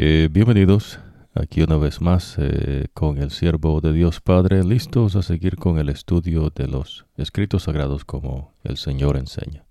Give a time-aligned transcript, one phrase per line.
[0.00, 1.00] Eh, bienvenidos
[1.34, 5.76] aquí una vez más eh, con el siervo de Dios Padre, listos a seguir con
[5.76, 9.64] el estudio de los escritos sagrados como el Señor enseña.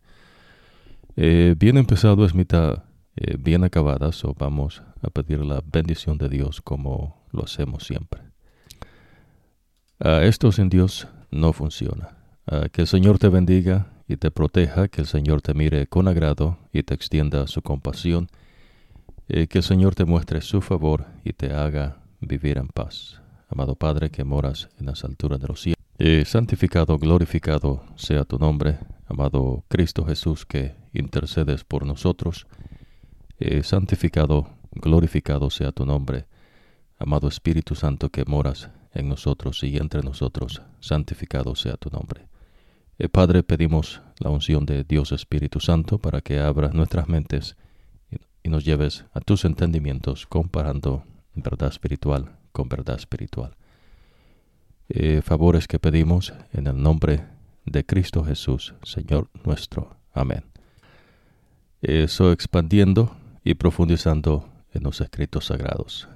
[1.15, 2.83] Eh, bien empezado es mitad
[3.39, 8.19] bien acabada, so vamos a pedir la bendición de Dios como lo hacemos siempre.
[9.99, 12.17] esto sin Dios no funciona.
[12.73, 16.59] que el Señor te bendiga y te proteja, que el Señor te mire con agrado
[16.73, 18.27] y te extienda su compasión
[19.29, 23.21] eh, que el Señor te muestre su favor y te haga vivir en paz.
[23.49, 28.37] Amado Padre que moras en las alturas de los cielos, eh, santificado, glorificado sea tu
[28.37, 28.79] nombre.
[29.07, 32.47] Amado Cristo Jesús que intercedes por nosotros,
[33.39, 36.25] eh, santificado, glorificado sea tu nombre.
[36.97, 42.27] Amado Espíritu Santo que moras en nosotros y entre nosotros, santificado sea tu nombre.
[43.11, 47.55] Padre, pedimos la unción de Dios Espíritu Santo para que abra nuestras mentes
[48.47, 51.03] y nos lleves a tus entendimientos comparando
[51.35, 53.57] verdad espiritual con verdad espiritual.
[54.87, 57.25] Eh, favores que pedimos en el nombre
[57.65, 59.97] de Cristo Jesús, Señor nuestro.
[60.13, 60.45] Amén.
[61.81, 66.07] Eso expandiendo y profundizando en los escritos sagrados.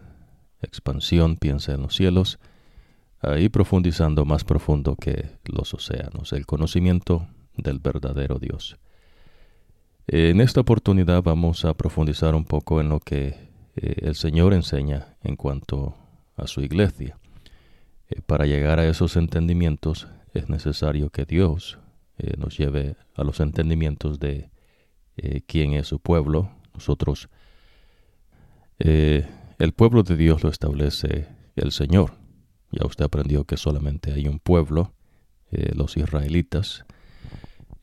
[0.62, 2.40] Expansión piensa en los cielos
[3.38, 8.78] y profundizando más profundo que los océanos, el conocimiento del verdadero Dios.
[10.08, 15.16] En esta oportunidad vamos a profundizar un poco en lo que eh, el Señor enseña
[15.24, 15.96] en cuanto
[16.36, 17.20] a su iglesia.
[18.10, 21.78] Eh, para llegar a esos entendimientos es necesario que Dios
[22.18, 24.50] eh, nos lleve a los entendimientos de
[25.46, 26.50] quién es su pueblo.
[26.74, 27.30] Nosotros,
[28.80, 32.14] el pueblo de Dios lo establece el Señor.
[32.72, 34.94] Ya usted aprendió que solamente hay un pueblo,
[35.52, 36.86] los israelitas,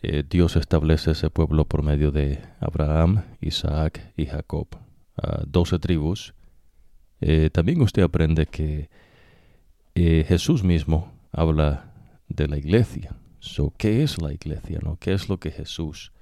[0.00, 4.68] eh, Dios establece ese pueblo por medio de Abraham, Isaac y Jacob,
[5.46, 6.34] doce tribus.
[7.20, 8.90] Eh, también usted aprende que
[9.96, 11.92] eh, Jesús mismo habla
[12.28, 13.16] de la iglesia.
[13.76, 14.78] ¿Qué es la iglesia?
[14.82, 14.96] No?
[15.00, 16.12] ¿Qué es lo que Jesús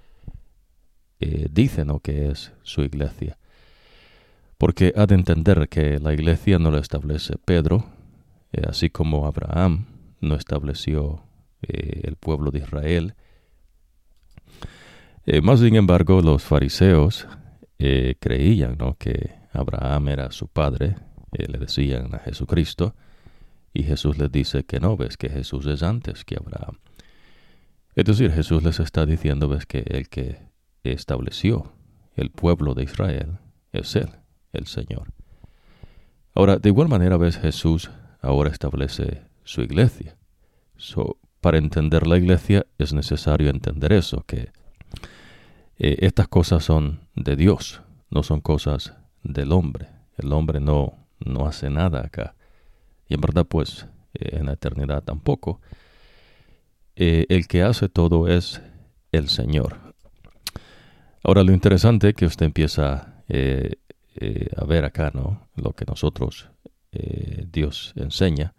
[1.19, 2.01] dice no?
[2.01, 3.37] que es su iglesia?
[4.59, 7.85] Porque ha de entender que la iglesia no la establece Pedro,
[8.67, 9.87] así como Abraham
[10.21, 11.25] no estableció
[11.61, 13.15] el pueblo de Israel,
[15.27, 17.27] eh, más sin embargo, los fariseos
[17.79, 20.97] eh, creían que Abraham era su padre,
[21.33, 22.95] eh, le decían a Jesucristo,
[23.75, 26.79] y Jesús les dice que no, ves que Jesús es antes que Abraham.
[27.95, 30.39] Es decir, Jesús les está diciendo, ves que el que
[30.85, 31.73] estableció
[32.15, 33.39] el pueblo de Israel
[33.73, 34.09] es Él,
[34.53, 35.13] el Señor.
[36.35, 40.17] Ahora, de igual manera, ves, Jesús ahora establece su iglesia.
[41.41, 44.51] para entender la iglesia es necesario entender eso, que
[45.79, 49.89] eh, estas cosas son de Dios, no son cosas del hombre.
[50.17, 52.35] El hombre no, no hace nada acá.
[53.09, 55.61] Y en verdad, pues, eh, en la eternidad tampoco.
[56.97, 58.63] Eh, el que hace todo es
[59.13, 59.77] el Señor.
[61.23, 65.49] Ahora, lo interesante que usted empieza a ver acá, ¿no?
[65.57, 66.49] Lo que nosotros,
[67.53, 68.55] Dios enseña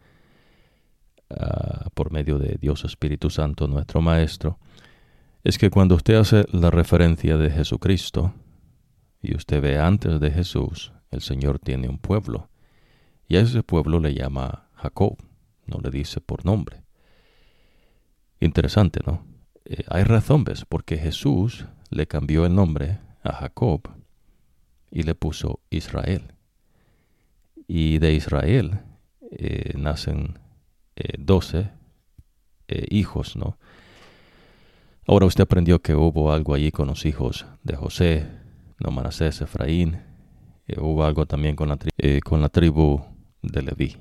[1.29, 4.59] ah, por medio de Dios Espíritu Santo, nuestro Maestro,
[5.47, 8.33] es que cuando usted hace la referencia de Jesucristo
[9.21, 12.49] y usted ve antes de Jesús, el Señor tiene un pueblo
[13.29, 15.15] y a ese pueblo le llama Jacob,
[15.65, 16.83] no le dice por nombre.
[18.41, 19.25] Interesante, ¿no?
[19.63, 23.87] Eh, hay razones porque Jesús le cambió el nombre a Jacob
[24.91, 26.33] y le puso Israel.
[27.69, 28.81] Y de Israel
[29.31, 30.39] eh, nacen
[30.97, 31.71] eh, doce
[32.89, 33.57] hijos, ¿no?
[35.09, 38.27] Ahora usted aprendió que hubo algo allí con los hijos de José,
[38.77, 40.01] no Manasés, Efraín.
[40.67, 43.01] Eh, hubo algo también con la, eh, con la tribu
[43.41, 43.95] de Leví.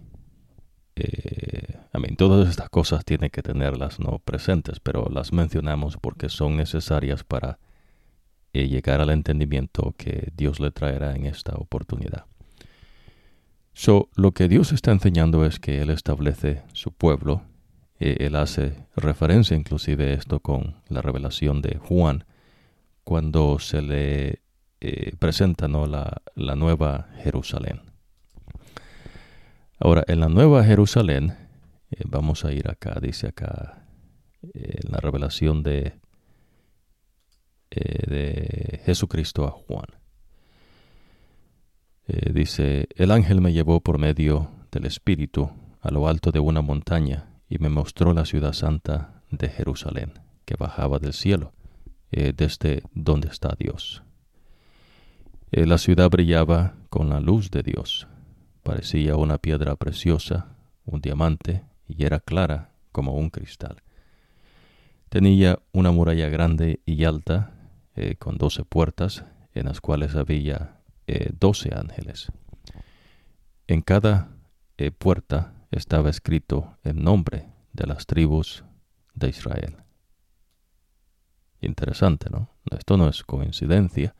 [0.96, 1.78] Eh,
[2.18, 7.60] todas estas cosas tienen que tenerlas no presentes, pero las mencionamos porque son necesarias para
[8.52, 12.24] llegar al entendimiento que Dios le traerá en esta oportunidad.
[13.74, 17.42] So, lo que Dios está enseñando es que Él establece su pueblo
[17.98, 22.24] eh, él hace referencia inclusive a esto con la revelación de Juan,
[23.04, 24.42] cuando se le
[24.80, 25.86] eh, presenta ¿no?
[25.86, 27.80] la, la, nueva Jerusalén.
[29.78, 31.36] Ahora, en la nueva Jerusalén,
[31.90, 33.86] eh, vamos a ir acá, dice acá,
[34.42, 35.94] en la revelación de,
[37.70, 39.86] de Jesucristo a Juan.
[42.32, 45.50] dice, el ángel me llevó por medio del Espíritu
[45.80, 50.14] a lo alto de una montaña y me mostró la ciudad santa de Jerusalén,
[50.44, 51.52] que bajaba del cielo,
[52.10, 54.02] eh, desde donde está Dios.
[55.52, 58.08] Eh, la ciudad brillaba con la luz de Dios.
[58.62, 63.82] Parecía una piedra preciosa, un diamante, y era clara como un cristal.
[65.08, 67.52] Tenía una muralla grande y alta,
[67.94, 70.72] eh, con doce puertas, en las cuales había
[71.38, 72.32] doce ángeles.
[73.68, 74.28] En cada
[74.98, 78.64] puerta estaba escrito el nombre de las tribus
[79.14, 79.76] de Israel.
[81.60, 82.50] Interesante, ¿no?
[82.70, 84.14] Esto no es coincidencia.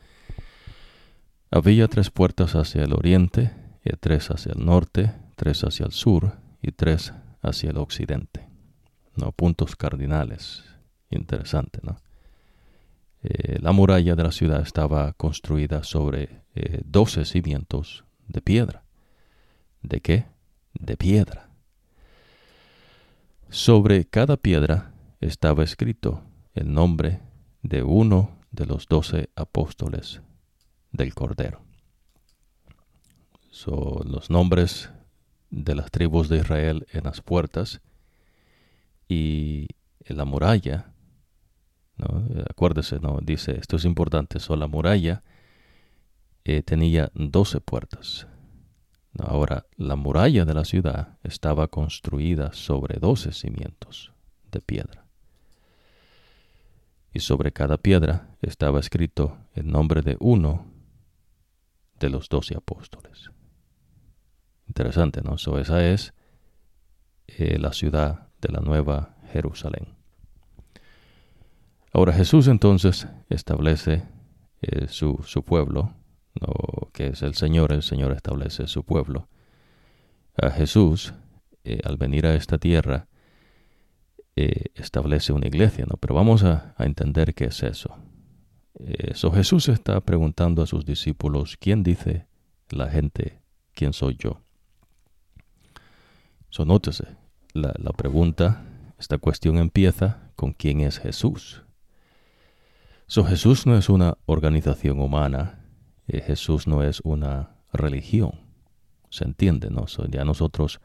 [1.50, 3.52] Había tres puertas hacia el oriente,
[3.84, 8.48] y tres hacia el norte, tres hacia el sur y tres hacia el occidente.
[9.14, 9.32] ¿no?
[9.32, 10.64] Puntos cardinales.
[11.10, 11.96] Interesante, ¿no?
[13.22, 18.84] Eh, la muralla de la ciudad estaba construida sobre eh, doce cimientos de piedra.
[19.82, 20.26] ¿De qué?
[20.81, 21.49] De piedra.
[23.49, 26.23] Sobre cada piedra estaba escrito
[26.55, 27.20] el nombre
[27.62, 30.20] de uno de los doce apóstoles
[30.93, 31.61] del Cordero.
[33.50, 34.90] Son los nombres
[35.50, 37.81] de las tribus de Israel en las puertas
[39.08, 39.69] y
[40.05, 40.93] en la muralla.
[41.96, 42.25] ¿no?
[42.50, 43.19] Acuérdese, ¿no?
[43.22, 45.22] dice, esto es importante, so, la muralla
[46.44, 48.26] eh, tenía doce puertas.
[49.24, 54.12] Ahora, la muralla de la ciudad estaba construida sobre doce cimientos
[54.50, 55.06] de piedra.
[57.12, 60.66] Y sobre cada piedra estaba escrito el nombre de uno
[61.98, 63.30] de los doce apóstoles.
[64.66, 65.38] Interesante, ¿no?
[65.38, 66.12] So, esa es
[67.26, 69.96] eh, la ciudad de la Nueva Jerusalén.
[71.92, 74.02] Ahora Jesús entonces establece
[74.60, 75.94] eh, su, su, pueblo,
[76.92, 79.28] que es el Señor, el Señor establece su pueblo.
[80.40, 81.14] A Jesús,
[81.64, 83.08] eh, al venir a esta tierra,
[84.34, 85.96] establece una iglesia, ¿no?
[85.96, 87.96] Pero vamos a, a entender qué es eso.
[88.78, 92.26] Eso Jesús está preguntando a sus discípulos, ¿quién dice
[92.68, 93.40] la gente
[93.72, 94.42] quién soy yo?
[96.50, 97.16] So, nótese,
[97.54, 98.64] la, pregunta,
[98.98, 101.64] esta cuestión empieza con quién es Jesús.
[103.06, 105.65] So, Jesús no es una organización humana,
[106.08, 108.41] eh, Jesús no es una religión.
[109.11, 109.87] Se entiende, ¿no?
[110.11, 110.81] ya nosotros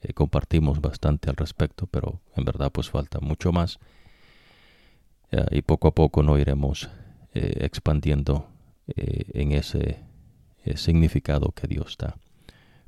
[0.00, 3.78] eh, compartimos bastante al respecto, pero en verdad pues falta mucho más.
[5.50, 6.90] y poco a poco no iremos
[7.34, 8.46] eh, expandiendo
[8.88, 10.00] eh, en ese
[10.64, 12.18] eh, significado que Dios da.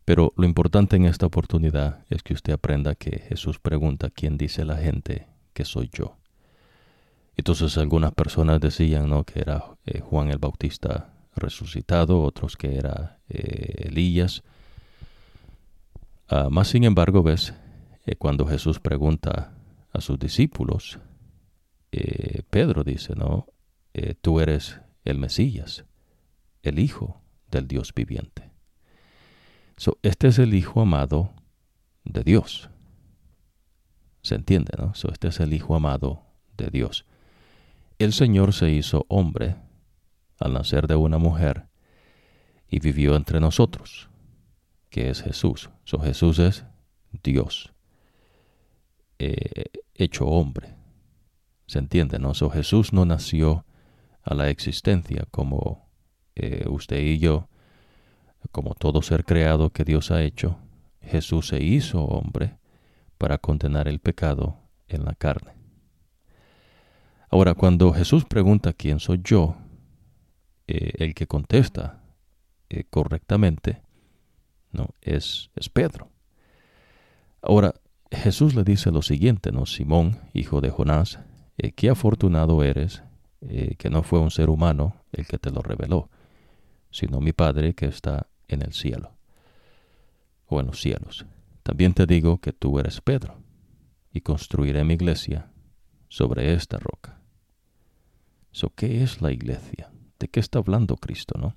[0.05, 4.67] Pero lo importante en esta oportunidad es que usted aprenda que Jesús pregunta quién dice
[4.67, 6.19] la gente que soy yo.
[7.39, 9.25] Entonces algunas personas decían ¿no?
[9.25, 9.65] que era
[10.03, 14.43] Juan el Bautista resucitado, otros que era Elías.
[16.31, 17.55] Uh, más sin embargo, ves,
[18.19, 19.53] cuando Jesús pregunta
[19.93, 20.99] a sus discípulos,
[22.51, 23.47] Pedro dice, ¿no?
[23.95, 25.85] Eh, tú eres el Mesías,
[26.63, 28.51] el Hijo del Dios viviente.
[30.03, 31.33] este es el Hijo amado
[32.03, 32.71] de Dios.
[34.23, 34.93] ¿Se entiende, no?
[35.13, 36.23] este es el Hijo amado
[36.57, 37.07] de Dios.
[37.99, 39.57] El Señor se hizo hombre
[40.39, 41.69] al nacer de una mujer
[42.69, 44.09] y vivió entre nosotros,
[44.91, 45.71] que es Jesús.
[45.85, 46.65] So, Jesús es
[47.23, 47.73] Dios,
[49.19, 49.65] eh,
[49.95, 50.75] hecho hombre.
[51.67, 52.35] ¿Se entiende, no?
[52.35, 53.65] So, Jesús no nació
[54.23, 55.89] a la existencia como
[56.35, 57.49] eh, usted y yo,
[58.51, 60.59] como todo ser creado que Dios ha hecho,
[61.01, 62.59] Jesús se hizo hombre
[63.19, 65.53] para condenar el pecado en la carne.
[67.31, 69.57] Ahora, cuando Jesús pregunta quién soy yo,
[70.67, 72.03] eh, el que contesta
[72.69, 73.83] eh, correctamente
[74.73, 76.11] no es, es Pedro.
[77.43, 77.75] Ahora,
[78.11, 79.67] Jesús le dice lo siguiente, ¿no?
[79.67, 81.19] Simón, hijo de Jonás,
[81.77, 83.03] qué afortunado eres
[83.41, 86.09] eh, que no fue un ser humano el que te lo reveló,
[86.91, 89.13] sino mi Padre que está en el cielo,
[90.47, 91.27] o en los cielos.
[91.63, 93.37] También te digo que tú eres Pedro,
[94.13, 95.51] y construiré mi iglesia
[96.09, 97.21] sobre esta roca.
[98.53, 99.91] So, ¿Qué es la iglesia?
[100.25, 101.55] ¿De qué está hablando Cristo, no?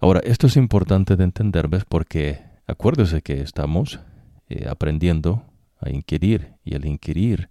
[0.00, 1.84] Ahora, esto es importante de entender, ¿ves?
[1.84, 4.00] Porque acuérdese que estamos
[4.48, 5.44] eh, aprendiendo
[5.78, 7.50] a inquirir, y el inquirir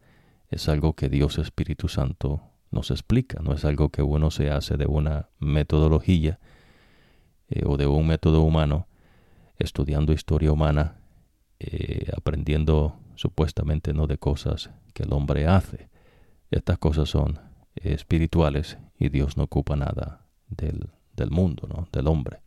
[0.49, 4.77] es algo que Dios Espíritu Santo nos explica, no es algo que uno se hace
[4.77, 6.39] de una metodología
[7.49, 8.87] eh, o de un método humano,
[9.59, 10.95] estudiando historia humana,
[11.59, 15.87] eh, aprendiendo supuestamente no de cosas que el hombre hace.
[16.49, 21.87] Estas cosas son espirituales y Dios no ocupa nada del, del mundo, ¿no?
[21.91, 22.41] del hombre.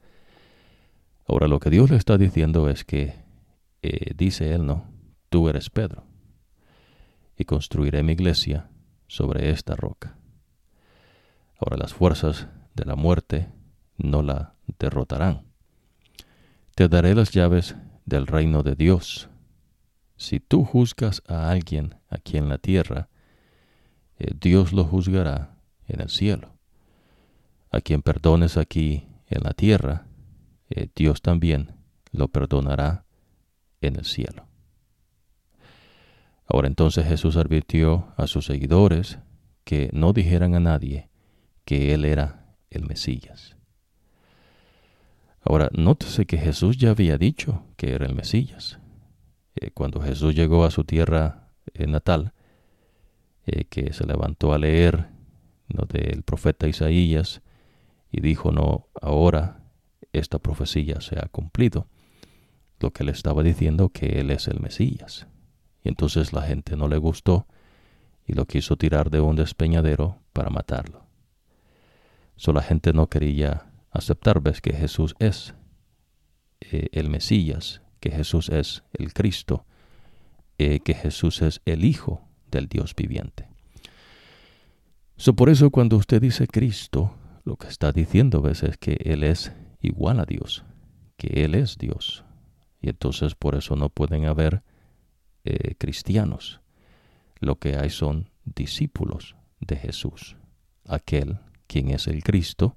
[1.29, 3.15] Ahora lo que Dios le está diciendo es que,
[3.83, 4.85] eh, dice él, ¿no?
[5.29, 6.05] Tú eres Pedro,
[7.37, 8.69] y construiré mi iglesia
[9.09, 10.17] sobre esta roca.
[11.59, 13.49] Ahora las fuerzas de la muerte
[13.97, 15.43] no la derrotarán.
[16.75, 19.29] Te daré las llaves del reino de Dios.
[20.17, 23.09] Si tú juzgas a alguien aquí en la tierra,
[24.19, 25.57] eh, Dios lo juzgará
[25.87, 26.55] en el cielo.
[27.71, 30.07] A quien perdones aquí en la tierra,
[30.71, 31.77] eh, Dios también
[32.13, 33.05] lo perdonará
[33.81, 34.47] en el cielo.
[36.47, 39.19] Ahora entonces Jesús advirtió a sus seguidores
[39.65, 41.11] que no dijeran a nadie
[41.65, 43.57] que Él era el Mesías.
[45.41, 48.81] Ahora, nótese que Jesús ya había dicho que era el Mesías.
[49.55, 51.51] Eh, cuando Jesús llegó a su tierra
[51.87, 52.33] natal,
[53.47, 55.09] eh, que se levantó a leer
[55.69, 55.85] ¿no?
[55.85, 57.43] del profeta Isaías
[58.11, 59.63] y dijo, no, ahora
[60.13, 61.87] esta profecía se ha cumplido.
[62.81, 65.29] Lo que le estaba diciendo que Él es el Mesías.
[65.83, 67.47] Y entonces la gente no le gustó
[68.27, 71.07] y lo quiso tirar de un despeñadero para matarlo.
[72.35, 75.55] Solo la gente no quería aceptar, ves, que Jesús es
[76.61, 79.65] eh, el Mesías, que Jesús es el Cristo,
[80.59, 82.26] eh, que Jesús es el Hijo
[82.65, 83.49] Dios viviente.
[85.17, 89.23] So, por eso cuando usted dice Cristo, lo que está diciendo, ves, es que Él
[89.23, 90.65] es igual a Dios,
[91.17, 92.25] que Él es Dios.
[92.81, 94.63] Y entonces por eso no pueden haber
[95.45, 96.61] eh, cristianos.
[97.41, 100.37] Lo que hay son discípulos de Jesús,
[100.87, 102.77] aquel quien es el Cristo,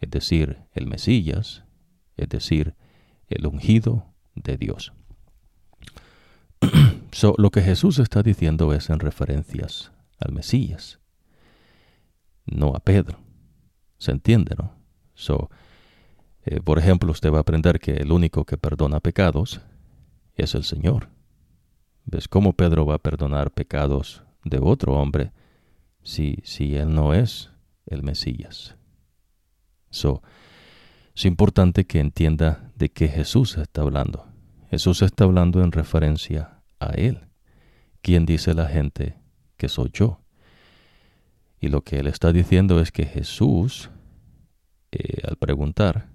[0.00, 1.64] es decir, el Mesías,
[2.16, 2.74] es decir,
[3.28, 4.92] el ungido de Dios.
[7.38, 10.98] lo que Jesús está diciendo es en referencias al Mesías,
[12.46, 13.18] no a Pedro.
[13.98, 14.74] ¿Se entiende, no?
[15.14, 15.50] So,
[16.44, 19.60] eh, por ejemplo, usted va a aprender que el único que perdona pecados
[20.34, 21.08] es el Señor.
[22.04, 25.32] ¿Ves cómo Pedro va a perdonar pecados de otro hombre
[26.02, 27.50] si, si él no es
[27.86, 28.76] el Mesías?
[29.90, 30.22] So,
[31.14, 34.26] es importante que entienda de qué Jesús está hablando.
[34.68, 36.53] Jesús está hablando en referencia
[36.90, 37.28] a Él.
[38.02, 39.16] quien dice la gente
[39.56, 40.20] que soy yo?
[41.58, 43.90] Y lo que Él está diciendo es que Jesús,
[44.92, 46.10] eh, al preguntar,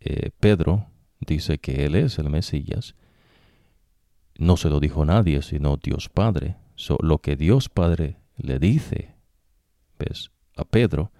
[0.00, 0.86] eh, Pedro
[1.20, 2.96] dice que Él es el Mesías,
[4.36, 6.56] no se lo dijo nadie sino Dios Padre.
[6.74, 9.14] So, lo que Dios Padre le dice
[9.98, 10.30] ¿ves?
[10.56, 11.12] a Pedro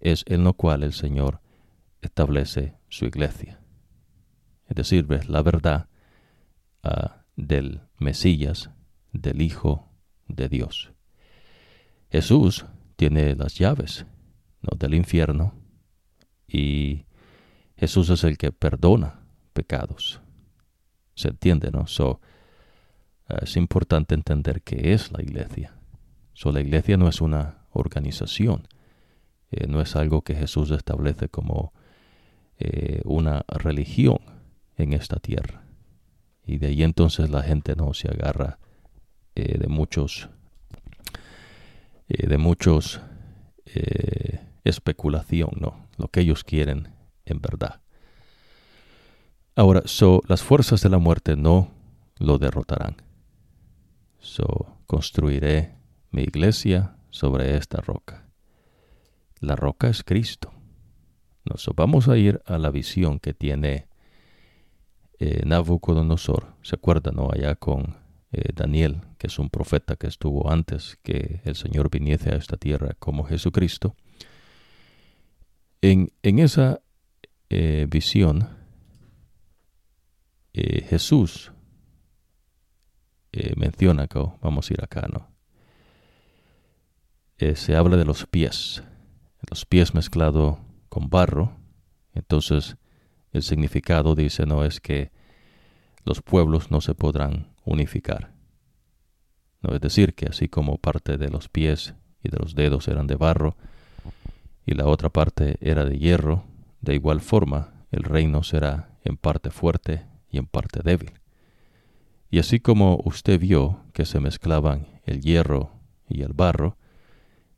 [0.00, 1.40] es en lo cual el Señor
[2.00, 3.60] establece su iglesia.
[4.68, 5.86] Es decir, la verdad
[6.82, 8.70] ah, del Mesías,
[9.12, 9.88] del Hijo
[10.28, 10.92] de Dios.
[12.10, 14.06] Jesús tiene las llaves
[14.60, 14.76] ¿no?
[14.76, 15.54] del infierno
[16.46, 17.06] y
[17.76, 19.20] Jesús es el que perdona
[19.52, 20.20] pecados.
[21.14, 21.86] ¿Se entiende, no?
[21.86, 22.20] So,
[23.28, 25.74] eh, es importante entender qué es la iglesia.
[26.34, 28.68] So, la iglesia no es una organización,
[29.50, 31.72] eh, no es algo que Jesús establece como
[32.58, 34.18] eh, una religión
[34.76, 35.61] en esta tierra.
[36.44, 38.58] Y de ahí entonces la gente no se agarra
[39.34, 40.28] de muchos,
[42.08, 43.00] de muchos
[44.64, 45.88] especulación, ¿no?
[45.96, 46.88] Lo que ellos quieren
[47.24, 47.80] en verdad.
[49.54, 51.72] Ahora, so, las fuerzas de la muerte no
[52.18, 52.96] lo derrotarán.
[54.20, 55.74] So, construiré
[56.10, 58.26] mi iglesia sobre esta roca.
[59.40, 60.52] La roca es Cristo.
[61.44, 63.88] No, vamos a ir a la visión que tiene
[65.24, 66.56] eh, Nabucodonosor.
[66.62, 67.30] ¿Se acuerdan, no?
[67.32, 67.94] Allá con
[68.32, 72.56] eh, Daniel, que es un profeta que estuvo antes que el Señor viniese a esta
[72.56, 73.94] tierra como Jesucristo.
[75.80, 76.80] En, en esa
[77.50, 78.48] eh, visión,
[80.54, 81.52] Jesús
[83.56, 85.30] menciona que vamos a ir acá, ¿no?
[87.54, 88.82] se habla de los pies,
[89.50, 91.56] los pies mezclado con barro.
[92.12, 92.76] Entonces,
[93.32, 95.10] el significado dice no es que
[96.04, 98.32] los pueblos no se podrán unificar.
[99.62, 103.06] No es decir que así como parte de los pies y de los dedos eran
[103.06, 103.56] de barro
[104.66, 106.44] y la otra parte era de hierro,
[106.80, 111.12] de igual forma, el reino será en parte fuerte y en parte débil.
[112.30, 115.72] Y así como usted vio que se mezclaban el hierro
[116.08, 116.76] y el barro,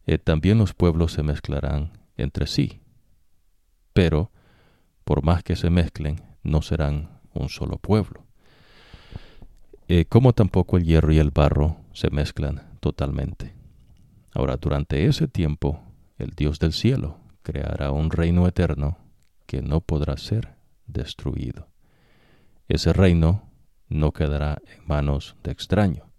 [0.06, 2.80] eh, también los pueblos se mezclarán entre sí.
[3.92, 4.30] Pero,
[5.04, 8.24] por más que se mezclen, no serán un solo pueblo.
[9.88, 13.54] Eh, como tampoco el hierro y el barro se mezclan totalmente.
[14.32, 15.82] Ahora, durante ese tiempo,
[16.18, 18.98] el Dios del cielo creará un reino eterno
[19.46, 20.54] que no podrá ser
[20.86, 21.68] destruido.
[22.68, 23.50] Ese reino
[23.88, 26.10] no quedará en manos de extraño.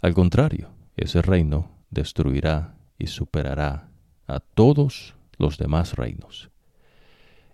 [0.00, 3.88] Al contrario, ese reino destruirá y superará
[4.26, 6.51] a todos los demás reinos.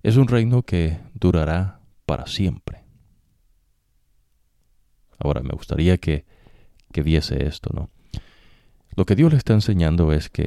[0.03, 2.85] Es un reino que durará para siempre.
[5.19, 6.25] Ahora, me gustaría que,
[6.93, 7.91] que viese esto, ¿no?
[8.95, 10.45] Lo que Dios le está enseñando es que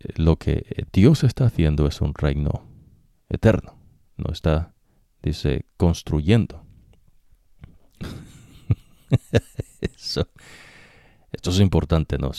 [0.00, 2.68] eh, lo que Dios está haciendo es un reino
[3.28, 3.78] eterno.
[4.16, 4.74] No está,
[5.22, 6.64] dice, construyendo.
[9.80, 10.28] Eso,
[11.32, 12.32] esto es importante, ¿no?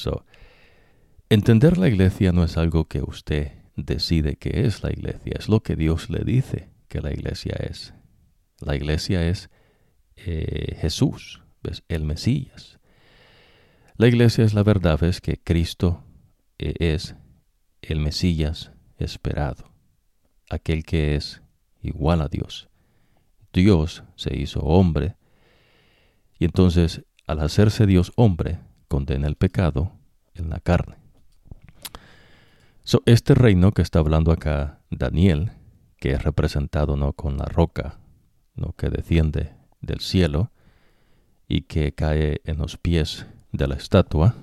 [1.29, 5.61] entender la iglesia no es algo que usted decide que es la iglesia, es lo
[5.61, 7.93] que Dios le dice que la iglesia es.
[8.59, 9.49] La iglesia es
[10.15, 11.83] eh, Jesús, ¿ves?
[11.87, 12.79] el Mesías.
[13.95, 16.03] La iglesia es la verdad, es que Cristo
[16.57, 17.15] eh, es
[17.81, 19.71] el Mesías esperado,
[20.49, 21.41] aquel que es
[21.81, 22.69] igual a Dios.
[23.53, 25.15] Dios se hizo hombre
[26.37, 29.93] y entonces al hacerse Dios hombre condena el pecado
[30.33, 30.98] en la carne.
[33.05, 35.51] Este reino que está hablando acá Daniel,
[35.97, 37.13] que es representado ¿no?
[37.13, 37.99] con la roca
[38.55, 38.73] ¿no?
[38.73, 40.51] que desciende del cielo
[41.47, 44.35] y que cae en los pies de la estatua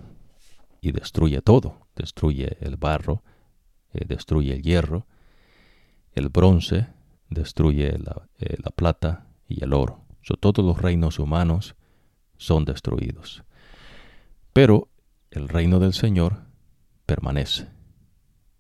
[0.81, 3.23] y destruye todo, destruye el barro,
[3.93, 5.07] eh, destruye el hierro,
[6.13, 6.87] el bronce,
[7.29, 10.05] destruye la, eh, plata y el oro.
[10.41, 11.75] todos los reinos humanos
[12.37, 13.43] son destruidos.
[14.53, 14.89] Pero
[15.31, 16.45] el reino del Señor
[17.07, 17.76] permanece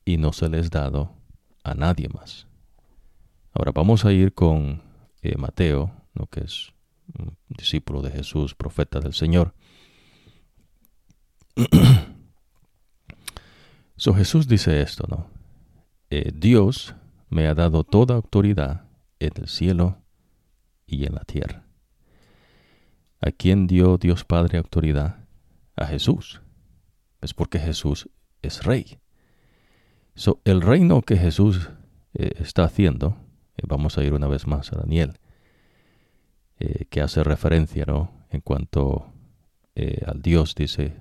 [0.07, 1.13] y no se les dado
[1.65, 2.47] a nadie más.
[3.53, 4.81] Ahora vamos a ir con
[5.21, 5.93] eh, Mateo,
[6.31, 6.73] que es
[7.19, 9.53] un discípulo de Jesús, profeta del Señor.
[13.97, 15.27] so Jesús dice esto, ¿no?
[16.09, 16.95] Eh, Dios
[17.29, 18.85] me ha dado toda autoridad
[19.19, 19.99] en el cielo
[20.87, 21.67] y en la tierra.
[23.21, 25.27] ¿A quién dio Dios Padre autoridad?
[25.75, 26.43] A Jesús.
[27.21, 28.09] Es porque Jesús
[28.43, 29.01] es rey.
[30.17, 31.69] So, el reino que Jesús
[32.15, 33.19] eh, está haciendo,
[33.59, 35.19] eh, vamos a ir una vez más a Daniel,
[36.59, 38.11] eh, que hace referencia ¿no?
[38.31, 39.13] en cuanto
[40.07, 40.97] al Dios, dice,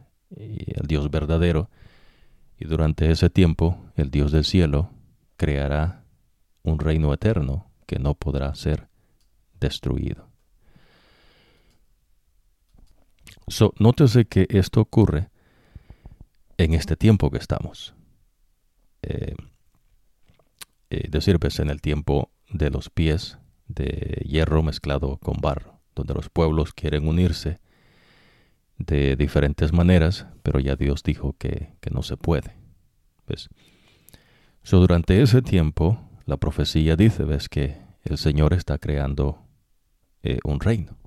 [0.78, 1.70] al Dios verdadero,
[2.60, 4.90] y durante ese tiempo el Dios del cielo
[5.38, 6.04] creará
[6.62, 8.90] un reino eterno que no podrá ser
[9.62, 10.28] destruido.
[13.48, 15.30] So, nótese que esto ocurre
[16.58, 17.95] en este tiempo que estamos.
[19.08, 19.36] Eh,
[20.90, 23.38] eh, decir, pues en el tiempo de los pies
[23.68, 27.60] de hierro mezclado con barro, donde los pueblos quieren unirse
[28.80, 32.56] de diferentes maneras, pero ya Dios dijo que, no se puede.
[33.28, 33.50] ¿Ves?
[34.64, 39.40] So, durante ese tiempo, la profecía dice, ves que el Señor está creando
[40.24, 40.98] eh, un reino.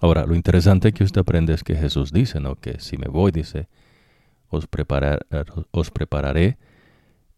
[0.00, 2.54] Ahora, lo interesante que usted aprende es que Jesús dice, ¿no?
[2.56, 3.68] Que si me voy, dice,
[4.52, 5.26] os, preparar,
[5.70, 6.58] os prepararé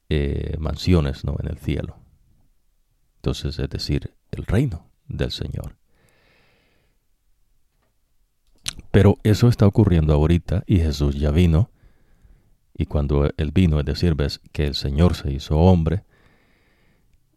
[0.08, 1.36] eh, mansiones, ¿no?
[1.38, 1.96] En el cielo.
[3.16, 5.76] Entonces, es decir, el reino del Señor.
[8.90, 11.70] Pero eso está ocurriendo ahorita y Jesús ya vino
[12.76, 16.04] y cuando él vino, es decir, ves que el Señor se hizo hombre,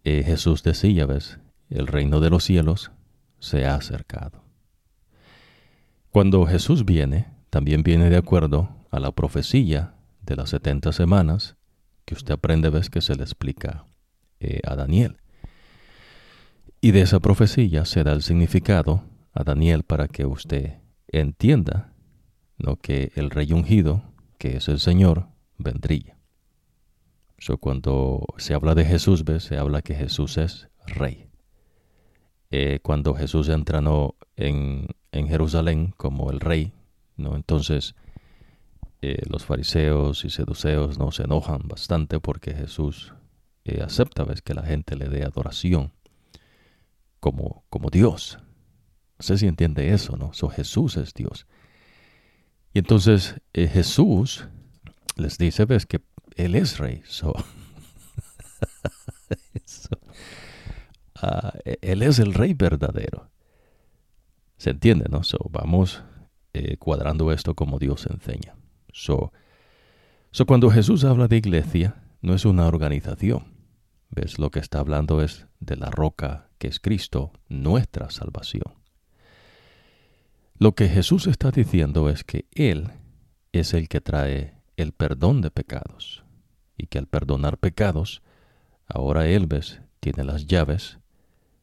[0.04, 2.92] eh, Jesús decía, ves, el reino de los cielos
[3.40, 4.44] se ha acercado.
[6.10, 11.56] Cuando Jesús viene, también viene de acuerdo a la profecía de las setenta semanas
[12.06, 13.86] que usted aprende, ves que se le explica
[14.40, 15.18] eh, a Daniel.
[16.80, 21.94] Y de esa profecía se da el significado a Daniel para que usted entienda
[22.58, 22.78] ¿no?
[22.78, 24.04] que el rey ungido
[24.38, 26.18] que es el Señor, vendría.
[27.40, 29.44] So, cuando se habla de Jesús, ¿ves?
[29.44, 31.28] se habla que Jesús es rey.
[32.50, 33.82] Eh, cuando Jesús entra
[34.36, 36.74] en, en, Jerusalén como el rey,
[37.18, 37.36] ¿no?
[37.36, 37.96] entonces
[39.00, 43.14] eh, los fariseos y seduceos no se enojan bastante porque Jesús
[43.64, 44.42] eh, acepta ¿ves?
[44.42, 45.94] que la gente le dé adoración
[47.20, 48.40] como, como Dios.
[49.20, 50.34] No sé si entiende eso, ¿no?
[50.34, 51.46] So, Jesús es Dios.
[52.74, 54.48] Y entonces eh, Jesús
[55.16, 56.02] les dice, ves que
[56.36, 57.04] Él es rey.
[61.20, 63.32] Ah, e-, él es el rey verdadero.
[64.58, 65.24] ¿Se entiende, no?
[65.24, 66.04] So, vamos
[66.78, 68.56] cuadrando esto como Dios enseña.
[68.98, 69.32] So,
[70.32, 73.54] so, cuando Jesús habla de iglesia, no es una organización.
[74.10, 74.40] ¿Ves?
[74.40, 78.74] Lo que está hablando es de la roca que es Cristo, nuestra salvación.
[80.58, 82.90] Lo que Jesús está diciendo es que Él
[83.52, 86.24] es el que trae el perdón de pecados
[86.76, 88.24] y que al perdonar pecados,
[88.88, 90.98] ahora Él ves, tiene las llaves,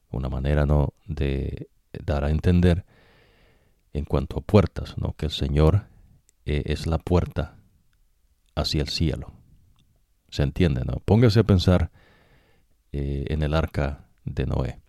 [0.09, 1.69] una manera no de
[2.05, 2.85] dar a entender
[3.93, 5.17] en cuanto a puertas, ¿no?
[5.17, 5.93] que el Señor
[6.47, 7.57] eh, es la puerta
[8.55, 9.33] hacia el cielo.
[10.29, 10.83] ¿Se entiende?
[10.85, 11.01] ¿no?
[11.05, 11.91] Póngase a pensar
[12.93, 14.81] eh, en el arca de Noé.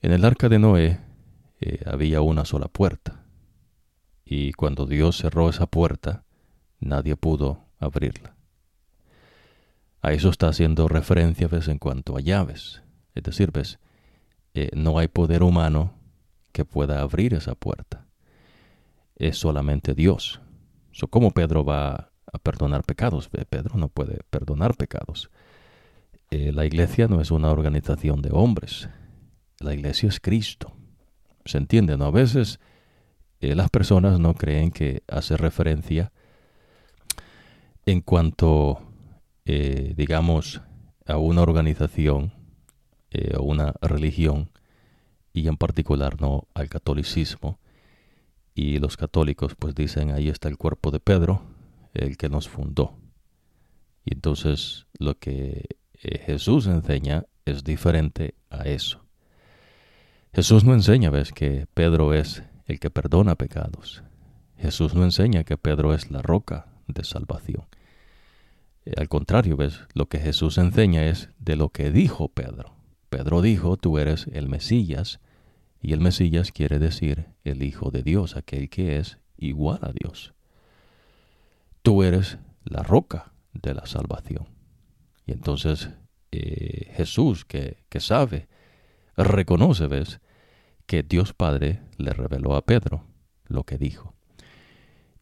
[0.00, 1.00] En el arca de Noé
[1.60, 3.24] eh, había una sola puerta,
[4.24, 6.24] y cuando Dios cerró esa puerta,
[6.80, 8.36] nadie pudo abrirla.
[10.02, 11.68] A eso está haciendo referencia ¿ves?
[11.68, 12.82] en cuanto a llaves.
[13.14, 13.78] Es decir, ves,
[14.74, 15.94] no hay poder humano
[16.52, 18.06] que pueda abrir esa puerta.
[19.16, 20.40] Es solamente Dios.
[21.10, 23.28] ¿Cómo Pedro va a perdonar pecados?
[23.28, 25.30] Pedro no puede perdonar pecados.
[26.30, 28.88] Eh, la iglesia no es una organización de hombres.
[29.60, 30.72] La iglesia es Cristo.
[31.44, 31.92] ¿Se entiende?
[31.92, 32.58] A veces
[33.40, 36.12] eh, las personas no creen que hace referencia
[37.86, 38.80] en cuanto
[39.46, 40.62] eh, digamos,
[41.04, 42.32] a una organización
[43.10, 44.50] eh, o una religión,
[45.34, 47.58] y en particular no al catolicismo.
[48.54, 51.42] Y los católicos pues dicen, ahí está el cuerpo de Pedro,
[51.92, 52.96] el que nos fundó.
[54.04, 59.04] Y entonces lo que eh, Jesús enseña es diferente a eso.
[60.32, 64.02] Jesús no enseña, ves, que Pedro es el que perdona pecados.
[64.56, 67.66] Jesús no enseña que Pedro es la roca de salvación.
[68.84, 69.80] Eh, al contrario, ¿ves?
[69.94, 72.74] Lo que Jesús enseña es de lo que dijo Pedro.
[73.08, 75.20] Pedro dijo, tú eres el Mesías,
[75.84, 80.32] y el Mesías quiere decir el Hijo de Dios, aquel que es igual a Dios.
[81.82, 84.48] Tú eres la roca de la salvación.
[85.26, 85.90] Y entonces
[86.32, 88.48] eh, Jesús, que, que sabe,
[89.14, 90.22] reconoce, ¿ves?
[90.86, 93.04] Que Dios Padre le reveló a Pedro
[93.46, 94.14] lo que dijo.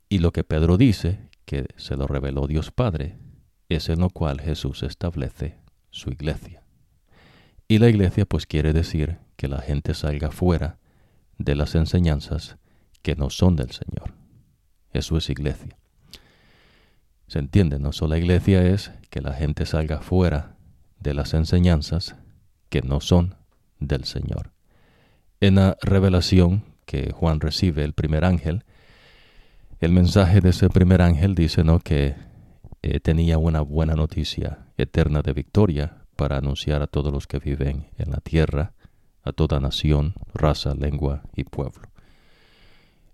[0.09, 3.19] Y lo que Pedro dice, que se lo reveló Dios Padre,
[3.69, 5.59] es en lo cual Jesús establece
[5.91, 6.63] su iglesia.
[7.67, 10.79] Y la iglesia pues quiere decir que la gente salga fuera
[11.39, 12.57] de las enseñanzas
[13.03, 14.15] que no son del Señor.
[14.93, 15.77] Eso es iglesia.
[17.27, 17.79] ¿Se entiende?
[17.79, 20.57] No solo la iglesia es que la gente salga fuera
[21.01, 22.15] de las enseñanzas
[22.69, 23.37] que no son
[23.81, 24.53] del Señor.
[25.41, 28.65] En la revelación que Juan recibe el primer ángel,
[29.81, 31.81] el mensaje de ese primer ángel dice ¿no?
[31.81, 32.15] que
[32.83, 37.87] eh, tenía una buena noticia eterna de victoria para anunciar a todos los que viven
[37.97, 38.75] en la tierra,
[39.23, 41.89] a toda nación, raza, lengua y pueblo.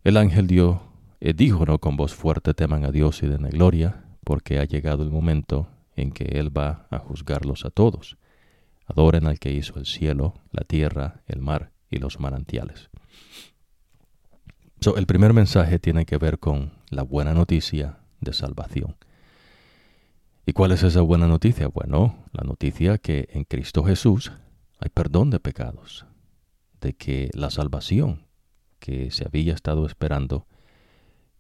[0.05, 0.83] El ángel dio,
[1.21, 1.79] eh, dijo ¿no?
[1.79, 6.13] con voz fuerte, teman a Dios y den gloria, porque ha llegado el momento en
[6.13, 8.17] que Él va a juzgarlos a todos.
[8.87, 12.89] Adoren al que hizo el cielo, la tierra, el mar y los manantiales.
[14.97, 18.97] el primer mensaje tiene que ver con la buena noticia de salvación.
[20.47, 21.69] ¿Y cuál es esa buena noticia?
[21.69, 24.33] Bueno, la noticia que en Cristo Jesús
[24.79, 26.07] hay perdón de pecados,
[26.81, 28.27] de que la salvación
[28.79, 30.47] que se había estado esperando,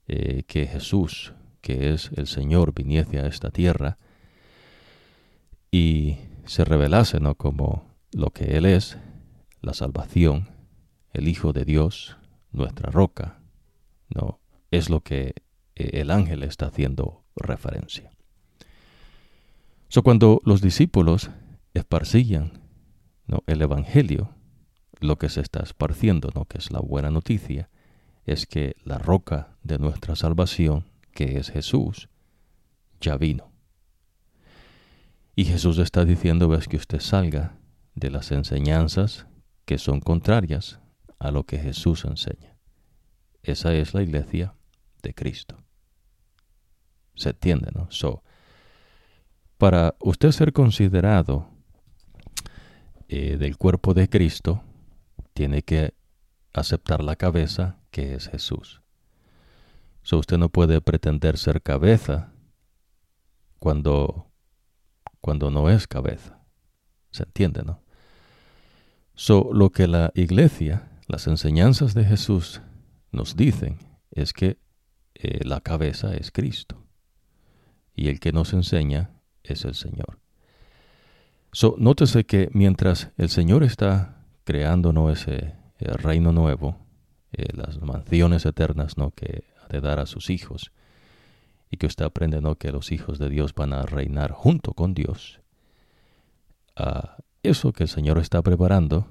[0.06, 3.98] eh, que Jesús, que es el Señor, viniese a esta tierra
[5.70, 7.34] y se revelase ¿no?
[7.34, 8.98] como lo que Él es,
[9.60, 10.48] la salvación,
[11.12, 12.16] el Hijo de Dios,
[12.52, 13.40] nuestra roca,
[14.08, 15.34] no es lo que
[15.76, 18.10] eh, el ángel está haciendo referencia.
[19.88, 21.30] So, cuando los discípulos
[21.72, 22.67] esparcían
[23.28, 23.44] ¿no?
[23.46, 24.34] el Evangelio,
[25.00, 26.46] lo que se está esparciendo, ¿no?
[26.46, 27.70] que es la buena noticia,
[28.24, 32.08] es que la roca de nuestra salvación, que es Jesús,
[33.00, 33.52] ya vino.
[35.36, 37.56] Y Jesús está diciendo, ves que usted salga
[37.94, 39.26] de las enseñanzas
[39.64, 40.80] que son contrarias
[41.18, 42.56] a lo que Jesús enseña.
[43.42, 44.54] Esa es la iglesia
[45.02, 45.62] de Cristo.
[47.14, 47.86] ¿Se entiende, no?
[47.90, 48.22] So,
[49.58, 51.50] para usted ser considerado
[53.08, 54.62] eh, del cuerpo de Cristo,
[55.32, 55.94] tiene que
[56.52, 58.82] aceptar la cabeza que es Jesús.
[60.02, 62.32] So, usted no puede pretender ser cabeza
[63.58, 64.30] cuando,
[65.20, 66.40] cuando no es cabeza.
[67.10, 67.82] ¿Se entiende, no?
[69.14, 72.62] So, lo que la iglesia, las enseñanzas de Jesús
[73.10, 73.78] nos dicen
[74.10, 74.58] es que
[75.14, 76.86] eh, la cabeza es Cristo.
[77.94, 79.10] Y el que nos enseña
[79.42, 80.20] es el Señor.
[81.52, 85.10] So, nótese que mientras el Señor está creando ¿no?
[85.10, 86.76] ese reino nuevo,
[87.32, 89.10] eh, las mansiones eternas ¿no?
[89.10, 90.72] que ha de dar a sus hijos,
[91.70, 92.56] y que usted aprende ¿no?
[92.56, 95.40] que los hijos de Dios van a reinar junto con Dios,
[97.42, 99.08] eso que el Señor está preparando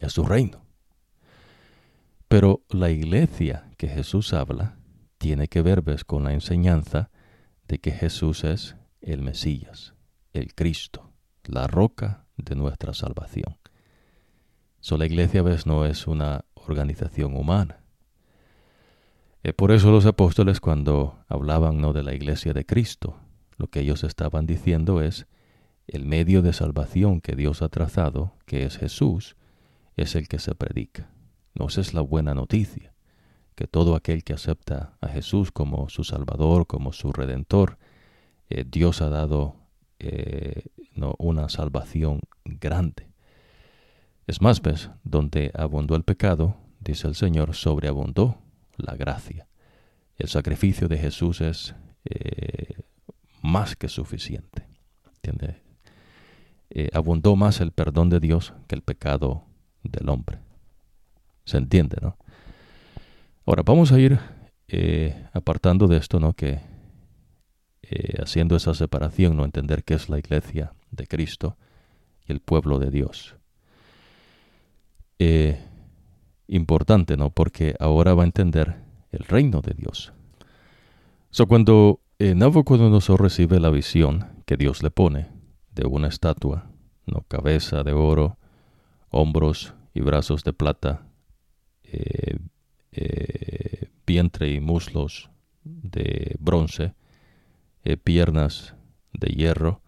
[0.00, 0.62] es su reino.
[2.28, 4.76] Pero la iglesia que Jesús habla
[5.18, 7.10] tiene que ver con la enseñanza
[7.68, 9.94] de que Jesús es el Mesías,
[10.32, 11.05] el Cristo,
[11.48, 13.58] la roca de nuestra salvación.
[14.80, 17.80] So, la iglesia ves no es una organización humana.
[19.42, 23.18] Eh, por eso los apóstoles cuando hablaban no de la iglesia de Cristo,
[23.58, 25.26] lo que ellos estaban diciendo es
[25.86, 29.36] el medio de salvación que Dios ha trazado, que es Jesús,
[29.96, 31.10] es el que se predica.
[31.54, 32.92] No, esa es la buena noticia,
[33.54, 37.78] que todo aquel que acepta a Jesús como su Salvador, como su Redentor,
[38.50, 39.56] eh, Dios ha dado
[39.98, 43.08] eh, no, una salvación grande.
[44.26, 48.38] Es más, ves, donde abundó el pecado, dice el Señor, sobreabundó
[48.76, 49.46] la gracia.
[50.16, 52.74] El sacrificio de Jesús es eh,
[53.42, 54.66] más que suficiente.
[55.16, 55.56] ¿Entiendes?
[56.70, 59.44] Eh, abundó más el perdón de Dios que el pecado
[59.84, 60.38] del hombre.
[61.44, 62.16] ¿Se entiende, no?
[63.44, 64.18] Ahora vamos a ir
[64.66, 66.32] eh, apartando de esto, ¿no?
[66.32, 66.60] Que
[68.20, 71.56] haciendo esa separación, no entender qué es la iglesia de Cristo
[72.26, 73.36] y el pueblo de Dios.
[76.48, 77.30] importante, ¿no?
[77.30, 78.76] Porque ahora va a entender
[79.10, 80.12] el reino de Dios.
[81.30, 85.28] So, cuando eh, Nabucodonosor recibe la visión que Dios le pone
[85.72, 86.70] de una estatua,
[87.04, 88.38] no cabeza de oro,
[89.10, 91.06] hombros y brazos de plata,
[91.82, 92.38] eh,
[92.92, 95.30] eh, vientre y muslos
[95.62, 96.94] de bronce,
[98.02, 98.74] piernas
[99.12, 99.80] de hierro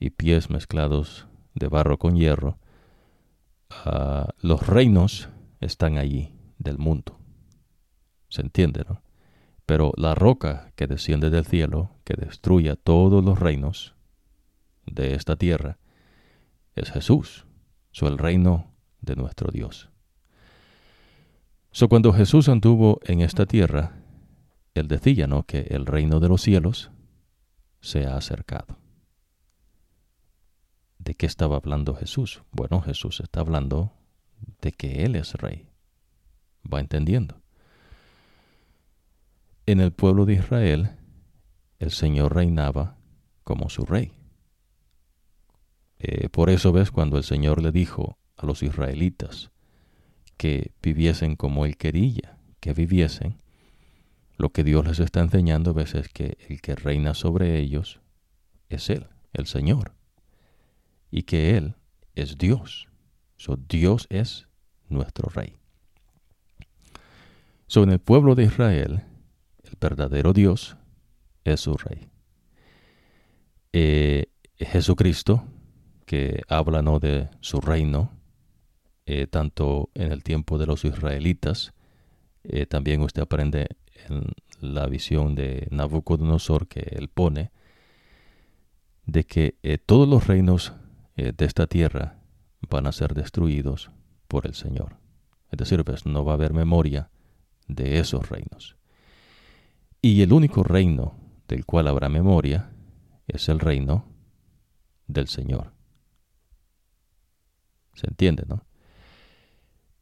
[0.00, 2.58] y pies mezclados de barro con hierro,
[3.70, 5.28] ah, los reinos
[5.60, 7.18] están allí del mundo.
[8.28, 9.02] ¿Se entiende, no?
[9.66, 13.94] Pero la roca que desciende del cielo, que destruye todos los reinos
[14.86, 15.78] de esta tierra,
[16.74, 17.46] es Jesús,
[17.92, 19.90] so el reino de nuestro Dios.
[21.72, 24.02] So cuando Jesús anduvo en esta tierra,
[24.74, 25.44] él decía, ¿no?
[25.44, 26.90] Que el reino de los cielos
[27.80, 28.79] se ha acercado.
[31.00, 32.42] ¿De qué estaba hablando Jesús?
[32.52, 33.92] Bueno, Jesús está hablando
[34.60, 35.66] de que Él es rey.
[36.62, 37.40] ¿Va entendiendo?
[39.64, 40.90] En el pueblo de Israel,
[41.78, 42.98] el Señor reinaba
[43.44, 44.12] como su rey.
[45.98, 49.50] Eh, por eso ves cuando el Señor le dijo a los israelitas
[50.36, 53.42] que viviesen como Él quería que viviesen,
[54.36, 58.00] lo que Dios les está enseñando ves es que el que reina sobre ellos
[58.68, 59.94] es Él, el Señor,
[61.10, 61.74] y que Él
[62.14, 62.88] es Dios.
[63.36, 64.48] So, Dios es
[64.88, 65.56] nuestro rey.
[67.66, 69.02] So, en el pueblo de Israel,
[69.62, 70.76] el verdadero Dios
[71.44, 72.08] es su Rey.
[73.72, 75.44] Eh, Jesucristo,
[76.04, 76.98] que habla ¿no?
[76.98, 78.10] de su reino,
[79.06, 81.72] eh, tanto en el tiempo de los israelitas,
[82.42, 83.68] eh, también usted aprende
[84.08, 84.24] en
[84.60, 87.52] la visión de Nabucodonosor que él pone,
[89.06, 89.54] de que
[89.86, 90.72] todos los reinos
[91.20, 92.18] de esta tierra
[92.68, 93.90] van a ser destruidos
[94.28, 94.96] por el Señor.
[95.50, 97.10] Es decir, pues no va a haber memoria
[97.66, 98.76] de esos reinos.
[100.02, 101.16] Y el único reino
[101.48, 102.70] del cual habrá memoria
[103.26, 104.06] es el reino
[105.06, 105.72] del Señor.
[107.94, 108.64] ¿Se entiende, no?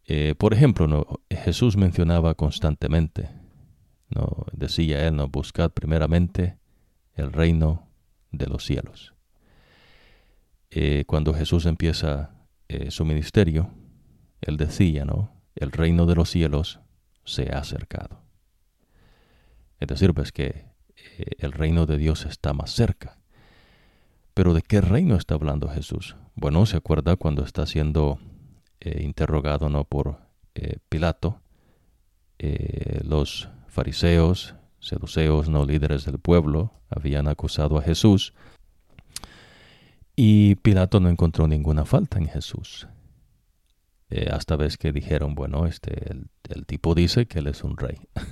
[0.05, 1.21] Eh, por ejemplo, ¿no?
[1.29, 3.29] Jesús mencionaba constantemente,
[4.09, 4.47] ¿no?
[4.53, 5.29] decía él, ¿no?
[5.29, 6.59] buscad primeramente
[7.15, 7.89] el reino
[8.31, 9.15] de los cielos.
[10.71, 12.35] Eh, cuando Jesús empieza
[12.69, 13.71] eh, su ministerio,
[14.41, 15.33] él decía, ¿no?
[15.55, 16.81] el reino de los cielos
[17.25, 18.23] se ha acercado.
[19.81, 23.19] Es decir, pues que eh, el reino de Dios está más cerca.
[24.35, 26.17] Pero ¿de qué reino está hablando Jesús?
[26.35, 28.21] Bueno, se acuerda cuando está siendo
[28.81, 29.83] interrogado ¿no?
[29.83, 30.21] por
[30.89, 31.41] Pilato,
[33.03, 38.33] los fariseos, seduceos, no líderes del pueblo, habían acusado a Jesús
[40.21, 42.89] y Pilato no encontró ninguna falta en Jesús.
[44.33, 46.11] hasta vez que dijeron, bueno, este,
[46.49, 47.99] el tipo dice que él es un rey.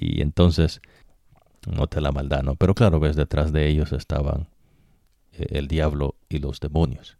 [0.00, 0.80] Y entonces,
[1.70, 2.56] note la maldad, ¿no?
[2.56, 4.48] Pero claro, ves, detrás de ellos estaban
[5.32, 7.18] eh, el diablo y los demonios.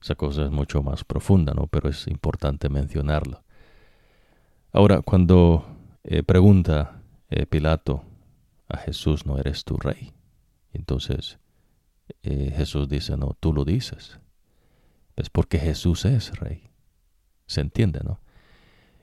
[0.00, 1.66] Esa cosa es mucho más profunda, ¿no?
[1.66, 3.42] Pero es importante mencionarlo.
[4.72, 5.66] Ahora, cuando
[6.04, 8.04] eh, pregunta eh, Pilato
[8.68, 10.12] a Jesús, ¿no eres tu rey?
[10.72, 11.38] Entonces
[12.22, 14.18] Jesús dice, no, tú lo dices.
[15.16, 16.70] Es porque Jesús es rey.
[17.46, 18.20] ¿Se entiende, no?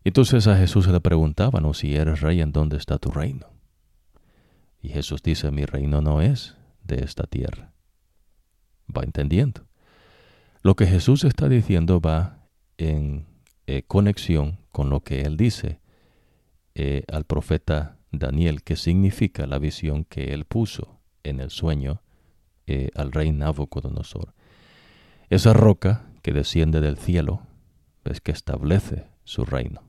[0.03, 1.73] Entonces a Jesús se le preguntaban, ¿no?
[1.73, 3.47] si eres rey, ¿en dónde está tu reino?
[4.81, 7.73] Y Jesús dice, mi reino no es de esta tierra.
[8.95, 9.65] Va entendiendo.
[10.61, 12.47] Lo que Jesús está diciendo va
[12.77, 13.25] en
[13.65, 15.79] eh, conexión con lo que él dice
[16.75, 22.01] eh, al profeta Daniel, que significa la visión que él puso en el sueño
[22.67, 24.33] eh, al rey Nabucodonosor.
[25.29, 27.41] Esa roca que desciende del cielo,
[28.03, 29.81] es que establece su reino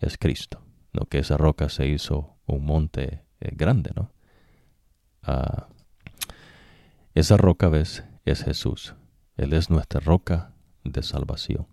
[0.00, 1.06] es Cristo, ¿no?
[1.06, 4.10] que esa roca se hizo un monte eh, grande, ¿no?
[5.22, 5.68] Ah,
[7.14, 8.04] esa roca, ¿ves?
[8.24, 8.94] Es Jesús.
[9.36, 10.52] Él es nuestra roca
[10.84, 11.66] de salvación.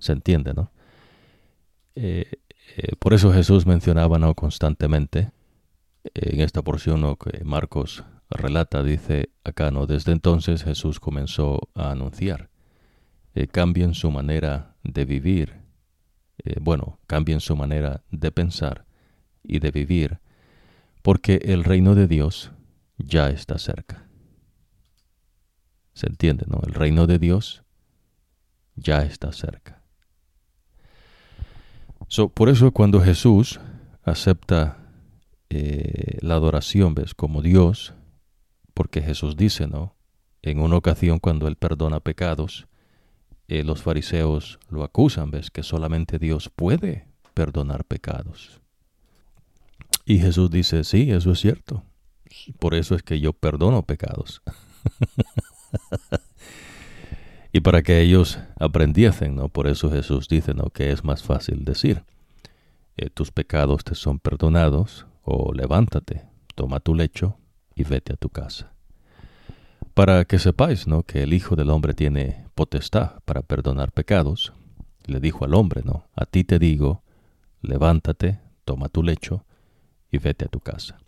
[0.00, 0.72] Se entiende, ¿no?
[1.94, 2.40] Eh,
[2.76, 4.34] eh, por eso Jesús mencionaba ¿no?
[4.34, 5.30] constantemente
[6.14, 9.86] en esta porción que Marcos relata, dice acá, ¿no?
[9.86, 12.50] Desde entonces Jesús comenzó a anunciar,
[13.34, 15.54] eh, cambien su manera de vivir,
[16.44, 18.84] eh, bueno, cambien su manera de pensar
[19.42, 20.20] y de vivir,
[21.02, 22.52] porque el reino de Dios
[22.98, 24.06] ya está cerca.
[25.94, 26.60] ¿Se entiende, no?
[26.66, 27.64] El reino de Dios
[28.76, 29.77] ya está cerca.
[32.34, 33.60] Por eso cuando Jesús
[34.02, 34.78] acepta
[35.50, 37.14] eh, la adoración, ¿ves?
[37.14, 37.94] Como Dios,
[38.74, 39.94] porque Jesús dice, ¿no?
[40.42, 42.66] En una ocasión cuando Él perdona pecados,
[43.48, 45.50] eh, los fariseos lo acusan, ¿ves?
[45.50, 48.60] Que solamente Dios puede perdonar pecados.
[50.04, 51.82] Y Jesús dice, sí, eso es cierto.
[52.58, 54.42] Por eso es que yo perdono pecados.
[57.52, 59.48] y para que ellos aprendiesen, ¿no?
[59.48, 60.70] Por eso Jesús dice, ¿no?
[60.70, 62.04] Que es más fácil decir,
[62.96, 67.36] eh, tus pecados te son perdonados, o levántate, toma tu lecho
[67.74, 68.72] y vete a tu casa.
[69.94, 71.02] Para que sepáis, ¿no?
[71.02, 74.52] Que el Hijo del Hombre tiene potestad para perdonar pecados,
[75.04, 76.06] le dijo al hombre, ¿no?
[76.14, 77.02] A ti te digo,
[77.62, 79.44] levántate, toma tu lecho
[80.10, 80.98] y vete a tu casa.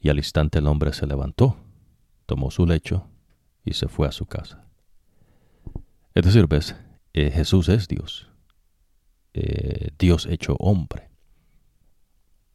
[0.00, 1.56] Y al instante el hombre se levantó,
[2.26, 3.06] tomó su lecho
[3.64, 4.67] y se fue a su casa.
[6.18, 6.74] Es decir, ves,
[7.12, 8.28] eh, Jesús es Dios,
[9.34, 11.10] eh, Dios hecho hombre.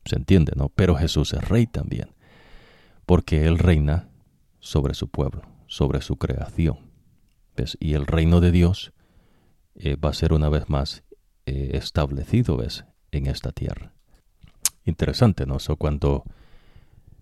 [0.04, 0.68] Se entiende, ¿no?
[0.68, 2.10] Pero Jesús es rey también
[3.06, 4.10] porque Él reina
[4.60, 6.92] sobre su pueblo, sobre su creación.
[7.56, 7.78] ¿ves?
[7.80, 8.92] Y el reino de Dios
[9.76, 11.04] eh, va a ser una vez más
[11.46, 12.84] establecido ¿ves?
[13.12, 13.94] en esta tierra.
[14.84, 15.60] Interesante, ¿no?
[15.60, 16.26] So, cuando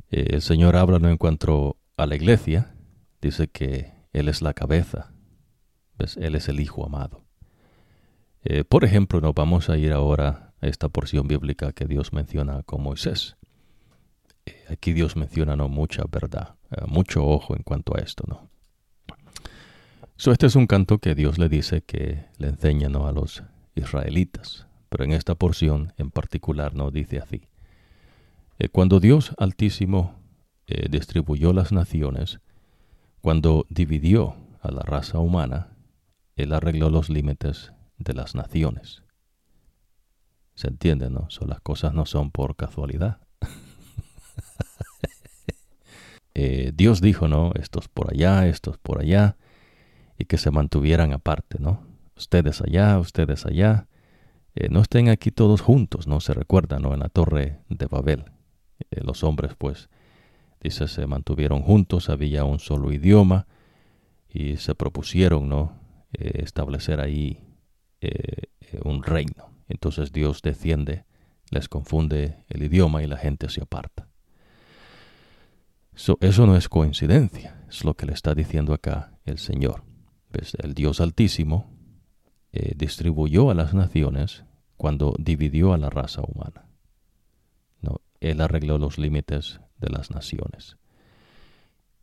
[0.10, 1.10] el Señor habla ¿no?
[1.10, 2.74] en cuanto a la iglesia,
[3.22, 5.12] dice que Él es la cabeza,
[6.02, 6.18] ¿ves?
[6.18, 7.24] Él es el Hijo amado.
[8.70, 12.82] por ejemplo, nos vamos a ir ahora a esta porción bíblica que Dios menciona con
[12.82, 13.38] Moisés
[14.70, 18.50] aquí Dios menciona no mucha verdad, eh, mucho ojo en cuanto a esto, ¿no?
[20.16, 23.08] So, este es un canto que Dios le dice que le enseña ¿no?
[23.08, 27.48] a los israelitas, pero en esta porción en particular no dice así.
[28.60, 30.14] Eh, cuando Dios Altísimo
[30.68, 32.40] eh, distribuyó las naciones,
[33.22, 35.70] cuando dividió a la raza humana,
[36.42, 39.04] Él arregló los límites de las naciones.
[40.56, 41.30] ¿Se entiende, no?
[41.30, 43.20] So, las cosas no son por casualidad.
[46.34, 47.52] Eh, Dios dijo, ¿no?
[47.56, 49.36] Estos por allá, estos por allá,
[50.18, 51.86] y que se mantuvieran aparte, ¿no?
[52.16, 53.90] Ustedes allá, ustedes allá.
[54.56, 56.22] Eh, no estén aquí todos juntos, ¿no?
[56.22, 56.94] Se recuerda, ¿no?
[56.94, 58.32] En la torre de Babel.
[58.92, 59.90] Eh, los hombres, pues,
[60.62, 63.46] dice, se mantuvieron juntos, había un solo idioma,
[64.30, 65.81] y se propusieron, ¿no?
[66.14, 67.44] Establecer ahí
[68.84, 69.50] un reino.
[69.68, 71.06] Entonces Dios defiende,
[71.50, 74.08] les confunde el idioma y la gente se aparta
[76.20, 79.84] eso no es coincidencia, es lo que le está diciendo acá el Señor.
[80.32, 81.70] Pues el Dios Altísimo
[82.54, 84.44] eh, distribuyó a las naciones
[84.78, 86.66] cuando dividió a la raza humana.
[87.82, 90.78] No, él arregló los límites de las naciones,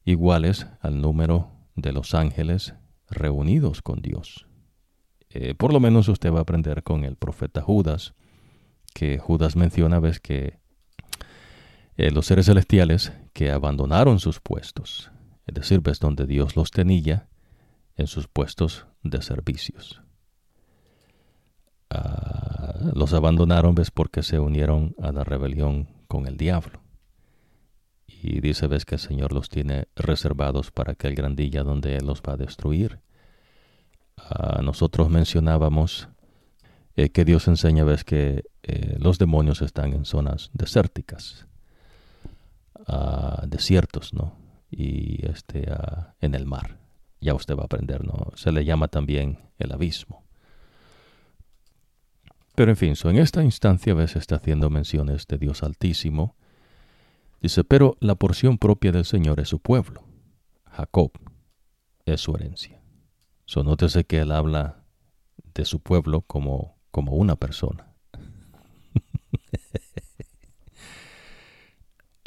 [0.05, 2.75] iguales al número de los ángeles
[3.11, 4.47] reunidos con Dios.
[5.31, 8.15] Eh, por lo menos usted va a aprender con el profeta Judas,
[8.95, 10.59] que Judas menciona, ves que
[11.97, 15.11] eh, los seres celestiales que abandonaron sus puestos,
[15.47, 17.29] es decir, ves donde Dios los tenía
[17.97, 20.03] en sus puestos de servicios.
[21.91, 26.81] Ah, los abandonaron, ves, porque se unieron a la rebelión con el diablo.
[28.21, 32.07] Y dice, ves, que el Señor los tiene reservados para aquel gran día donde Él
[32.07, 33.01] los va a destruir.
[34.17, 36.09] Ah, nosotros mencionábamos
[36.97, 41.49] eh, que Dios enseña, ves, que eh, los demonios están en zonas desérticas
[43.47, 44.35] desiertos, ¿no?
[44.71, 45.71] Y este,
[46.21, 46.79] en el mar.
[47.21, 48.33] Ya usted va a aprender, ¿no?
[48.37, 50.25] Se le llama también el abismo.
[52.55, 56.37] Pero en fin, so en esta instancia ves está haciendo menciones de Dios Altísimo.
[57.41, 60.03] Dice, pero la porción propia del Señor es su pueblo.
[60.67, 61.13] Jacob
[62.05, 62.81] es su herencia.
[63.47, 64.85] So nótese que él habla
[65.55, 67.93] de su pueblo como, como una persona.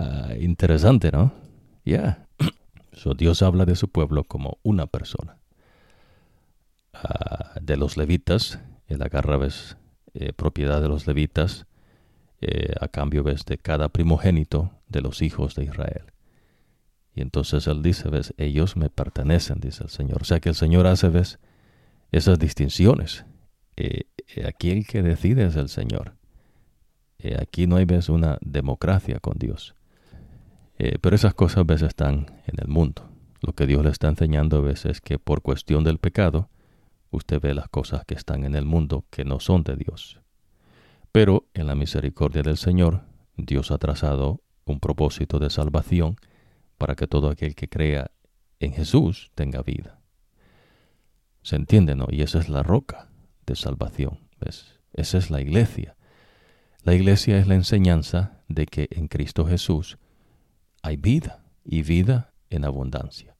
[0.04, 1.32] Ah, interesante, ¿no?
[1.86, 2.28] Ya.
[3.18, 5.38] Dios habla de su pueblo como una persona.
[6.92, 9.38] Ah, de los levitas, él agarra
[10.14, 11.68] eh, propiedad de los levitas,
[12.42, 16.12] eh, a cambio ves de cada primogénito de los hijos de Israel.
[17.14, 20.22] Y entonces él dice, ves, ellos me pertenecen, dice el Señor.
[20.22, 21.40] O sea que el Señor hace, ves,
[22.12, 23.26] esas distinciones.
[23.76, 24.04] Eh,
[24.36, 26.16] eh, aquí el que decide es el Señor.
[27.20, 29.76] Eh, aquí no hay, ves, una democracia con Dios.
[31.02, 33.08] pero esas cosas, ves, están en el mundo.
[33.42, 36.50] Lo que Dios le está enseñando, ves, es que por cuestión del pecado,
[37.12, 40.22] usted ve las cosas que están en el mundo que no son de Dios.
[41.12, 43.04] Pero en la misericordia del Señor,
[43.38, 46.16] Dios ha trazado un propósito de salvación
[46.78, 48.12] para que todo aquel que crea
[48.60, 50.00] en Jesús tenga vida.
[51.44, 52.08] ¿Se entiende, no?
[52.10, 53.10] Y esa es la roca
[53.46, 54.20] de salvación.
[54.40, 54.80] ¿ves?
[54.94, 55.96] Esa es la iglesia.
[56.84, 59.98] La iglesia es la enseñanza de que en Cristo Jesús
[60.82, 63.36] hay vida y vida en abundancia.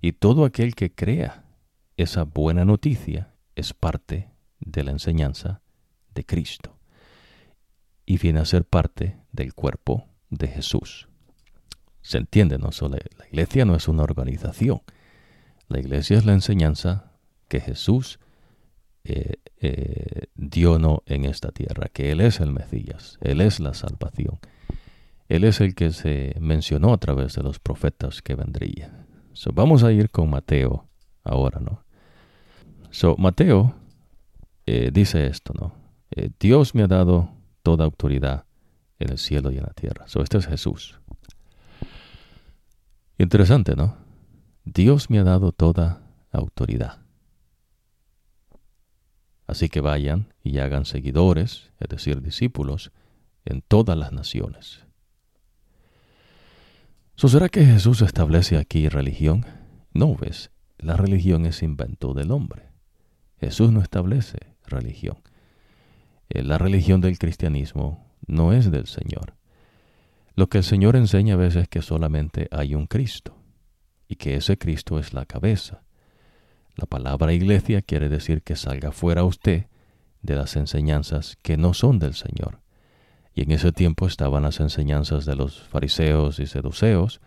[0.00, 1.44] Y todo aquel que crea
[1.96, 4.30] esa buena noticia es parte
[4.60, 5.62] de la enseñanza
[6.14, 6.78] de Cristo
[8.06, 11.08] y viene a ser parte del cuerpo de Jesús.
[12.00, 12.72] Se entiende, ¿no?
[12.72, 14.82] solo la iglesia no es una organización.
[15.68, 17.12] La iglesia es la enseñanza
[17.48, 18.18] que Jesús
[19.04, 23.74] eh, eh, dio no en esta tierra, que Él es el Mesías, Él es la
[23.74, 24.38] salvación.
[25.28, 29.06] Él es el que se mencionó a través de los profetas que vendría.
[29.32, 30.88] So, vamos a ir con Mateo
[31.24, 31.84] ahora, ¿no?
[32.90, 33.74] So, Mateo
[34.66, 35.74] eh, dice esto, ¿no?
[36.38, 37.30] Dios me ha dado
[37.62, 38.44] toda autoridad
[39.02, 40.06] en el cielo y en la tierra.
[40.08, 40.98] So, este es Jesús.
[43.18, 43.96] Interesante, ¿no?
[44.64, 46.98] Dios me ha dado toda autoridad.
[49.46, 52.92] Así que vayan y hagan seguidores, es decir, discípulos,
[53.44, 54.84] en todas las naciones.
[57.16, 59.44] ¿So ¿Será que Jesús establece aquí religión?
[59.92, 62.70] No ves, la religión es invento del hombre.
[63.38, 65.18] Jesús no establece religión.
[66.30, 69.34] Eh, la religión del cristianismo no es del Señor.
[70.34, 73.36] Lo que el Señor enseña a veces es que solamente hay un Cristo
[74.08, 75.82] y que ese Cristo es la cabeza.
[76.76, 79.66] La palabra iglesia quiere decir que salga fuera usted
[80.22, 82.60] de las enseñanzas que no son del Señor.
[83.34, 87.20] Y en ese tiempo estaban las enseñanzas de los fariseos y seduceos,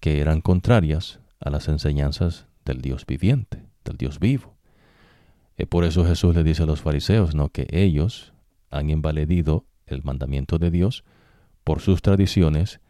[0.00, 4.56] que eran contrarias a las enseñanzas del Dios viviente, del Dios vivo.
[5.56, 7.48] Y por eso Jesús le dice a los fariseos, ¿no?
[7.48, 8.32] que ellos
[8.70, 11.04] han invaledido el mandamiento de Dios
[11.64, 12.80] por sus tradiciones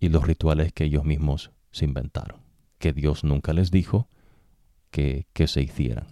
[0.00, 2.40] y los rituales que ellos mismos se inventaron,
[2.78, 4.08] que Dios nunca les dijo
[4.90, 6.06] que, que se hicieran.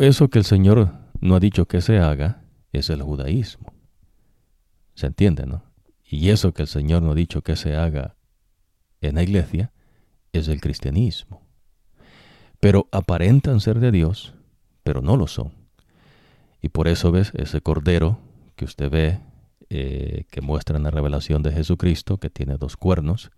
[0.00, 2.42] eso que el Señor no ha dicho que se haga
[2.72, 3.72] es el judaísmo.
[4.94, 5.62] ¿Se entiende, no?
[6.04, 8.16] Y eso que el Señor no ha dicho que se haga
[9.00, 9.72] en la iglesia
[10.32, 11.42] es el cristianismo.
[12.60, 14.34] Pero aparentan ser de Dios,
[14.82, 15.63] pero no lo son.
[16.64, 18.18] Y por eso ves ese cordero
[18.56, 19.20] que usted ve
[19.68, 23.32] eh, que muestra en la revelación de Jesucristo, que tiene dos cuernos.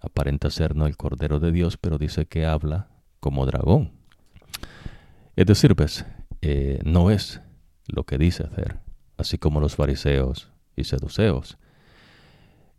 [0.00, 2.90] Aparenta ser no el Cordero de Dios, pero dice que habla
[3.20, 3.92] como dragón.
[5.34, 6.04] Es decir, pues,
[6.42, 7.40] eh, no es
[7.86, 8.76] lo que dice hacer,
[9.16, 11.56] así como los fariseos y seduceos.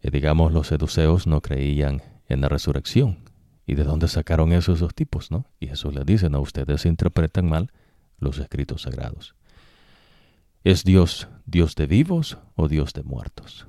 [0.04, 3.18] Eh, digamos, los seduceos no creían en la resurrección.
[3.66, 5.48] ¿Y de dónde sacaron esos dos tipos, no?
[5.60, 7.72] Y Jesús les dice, no, ustedes interpretan mal
[8.20, 9.34] los escritos sagrados.
[10.64, 13.68] ¿Es Dios Dios de vivos o Dios de muertos?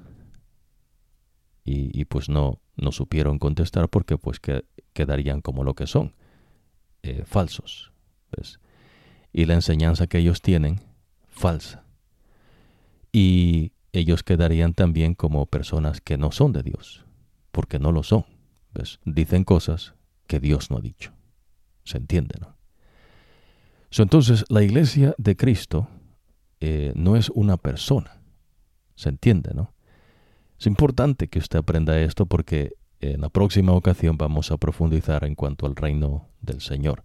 [1.65, 6.17] Y, pues no, no supieron contestar porque pues que, quedarían como lo que son,
[7.03, 7.93] eh, falsos.
[9.33, 10.81] Y la enseñanza que ellos tienen,
[11.29, 11.85] falsa.
[13.13, 17.05] Y ellos quedarían también como personas que no son de Dios,
[17.53, 18.25] porque no lo son.
[19.05, 19.95] Dicen cosas
[20.27, 21.13] que Dios no ha dicho.
[21.85, 22.57] ¿Se entiende, no?
[23.97, 25.89] entonces, la iglesia de Cristo
[26.61, 28.21] eh, no es una persona.
[28.95, 29.73] ¿Se entiende, no?
[30.59, 35.35] Es importante que usted aprenda esto porque en la próxima ocasión vamos a profundizar en
[35.35, 37.03] cuanto al reino del Señor.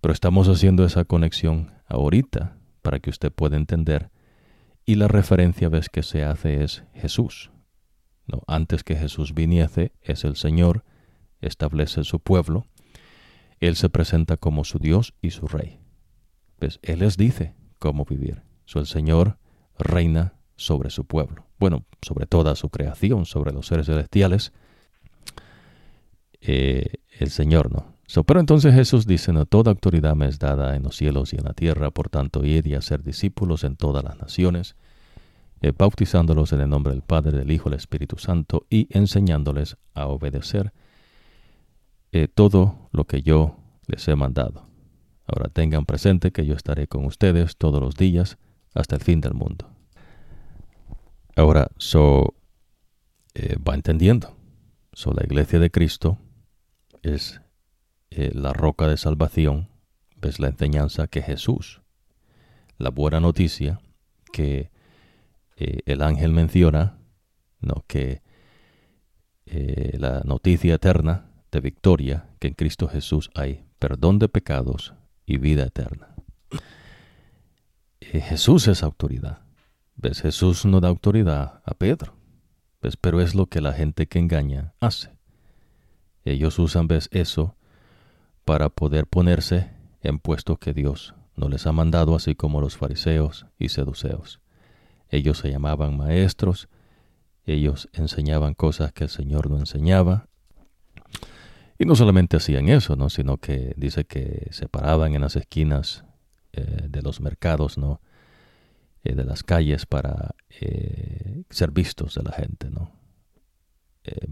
[0.00, 4.10] Pero estamos haciendo esa conexión ahorita para que usted pueda entender.
[4.86, 7.50] Y la referencia ves que se hace es Jesús.
[8.28, 10.84] No, antes que Jesús viniese es el Señor,
[11.40, 12.66] establece su pueblo.
[13.58, 15.80] Él se presenta como su Dios y su Rey.
[16.60, 16.78] ¿Ves?
[16.82, 18.42] Él les dice cómo vivir
[18.74, 19.38] el Señor
[19.78, 21.46] reina sobre su pueblo.
[21.58, 24.52] Bueno, sobre toda su creación, sobre los seres celestiales.
[26.40, 27.94] Eh, el Señor no.
[28.24, 31.44] pero entonces Jesús dice, no, toda autoridad me es dada en los cielos y en
[31.44, 34.76] la tierra, por tanto, id y ser discípulos en todas las naciones,
[35.60, 40.06] eh, bautizándolos en el nombre del Padre, del Hijo, del Espíritu Santo, y enseñándoles a
[40.06, 40.72] obedecer
[42.10, 43.56] eh, todo lo que yo
[43.86, 44.66] les he mandado.
[45.26, 48.38] Ahora tengan presente que yo estaré con ustedes todos los días
[48.74, 49.70] hasta el fin del mundo.
[51.36, 52.34] Ahora, so,
[53.34, 54.36] eh, va entendiendo.
[54.92, 56.18] So, la iglesia de Cristo
[57.02, 57.40] es
[58.10, 59.68] eh, la roca de salvación,
[60.20, 61.80] es la enseñanza que Jesús,
[62.78, 63.80] la buena noticia
[64.32, 64.70] que
[65.56, 66.98] eh, el ángel menciona,
[67.60, 68.22] no que
[69.44, 74.94] la noticia eterna de victoria que en Cristo Jesús hay perdón de pecados
[75.26, 76.14] y vida eterna.
[78.20, 79.42] Jesús es autoridad.
[79.96, 80.20] ¿Ves?
[80.20, 82.14] Jesús no da autoridad a Pedro.
[82.80, 82.96] ¿Ves?
[82.96, 85.16] Pero es lo que la gente que engaña hace.
[86.24, 87.08] Ellos usan, ¿ves?
[87.12, 87.56] Eso
[88.44, 89.70] para poder ponerse
[90.02, 94.40] en puestos que Dios no les ha mandado, así como los fariseos y seduceos.
[95.08, 96.68] Ellos se llamaban maestros,
[97.44, 100.28] ellos enseñaban cosas que el Señor no enseñaba.
[101.78, 103.10] Y no solamente hacían eso, ¿no?
[103.10, 106.04] sino que dice que se paraban en las esquinas
[106.54, 108.02] eh, de los mercados, ¿no?
[109.04, 112.92] Eh, de las calles para eh, ser vistos de la gente, ¿no?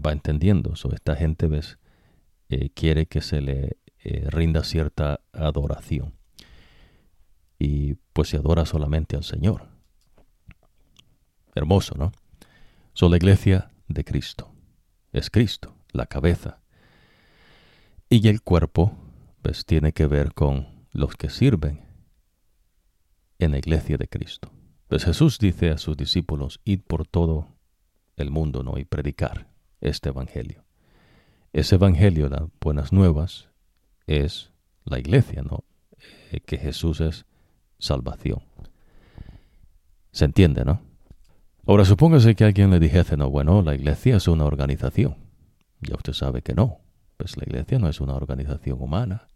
[0.05, 0.75] Va entendiendo.
[0.75, 1.77] So, esta gente, ¿ves?
[2.75, 3.77] quiere que se le
[4.25, 6.13] rinda cierta adoración.
[7.57, 9.69] Y pues se adora solamente al Señor.
[11.55, 12.11] Hermoso, ¿no?
[12.93, 14.51] Son la iglesia de Cristo.
[15.13, 16.59] Es Cristo, la cabeza.
[18.09, 18.97] Y el cuerpo,
[19.41, 21.90] pues tiene que ver con los que sirven
[23.45, 24.51] en la iglesia de Cristo.
[24.87, 27.47] Pues Jesús dice a sus discípulos, id por todo
[28.17, 28.77] el mundo, ¿no?
[28.77, 29.47] Y predicar
[29.79, 30.63] este evangelio.
[31.53, 33.49] Ese evangelio, las buenas nuevas,
[34.05, 34.51] es
[34.85, 35.63] la iglesia, ¿no?
[36.31, 37.25] Eh, que Jesús es
[37.79, 38.43] salvación.
[40.11, 40.81] ¿Se entiende, no?
[41.65, 45.15] Ahora supóngase que alguien le dijese, no, bueno, la iglesia es una organización.
[45.79, 46.79] Ya usted sabe que no.
[47.17, 49.27] Pues la iglesia no es una organización humana.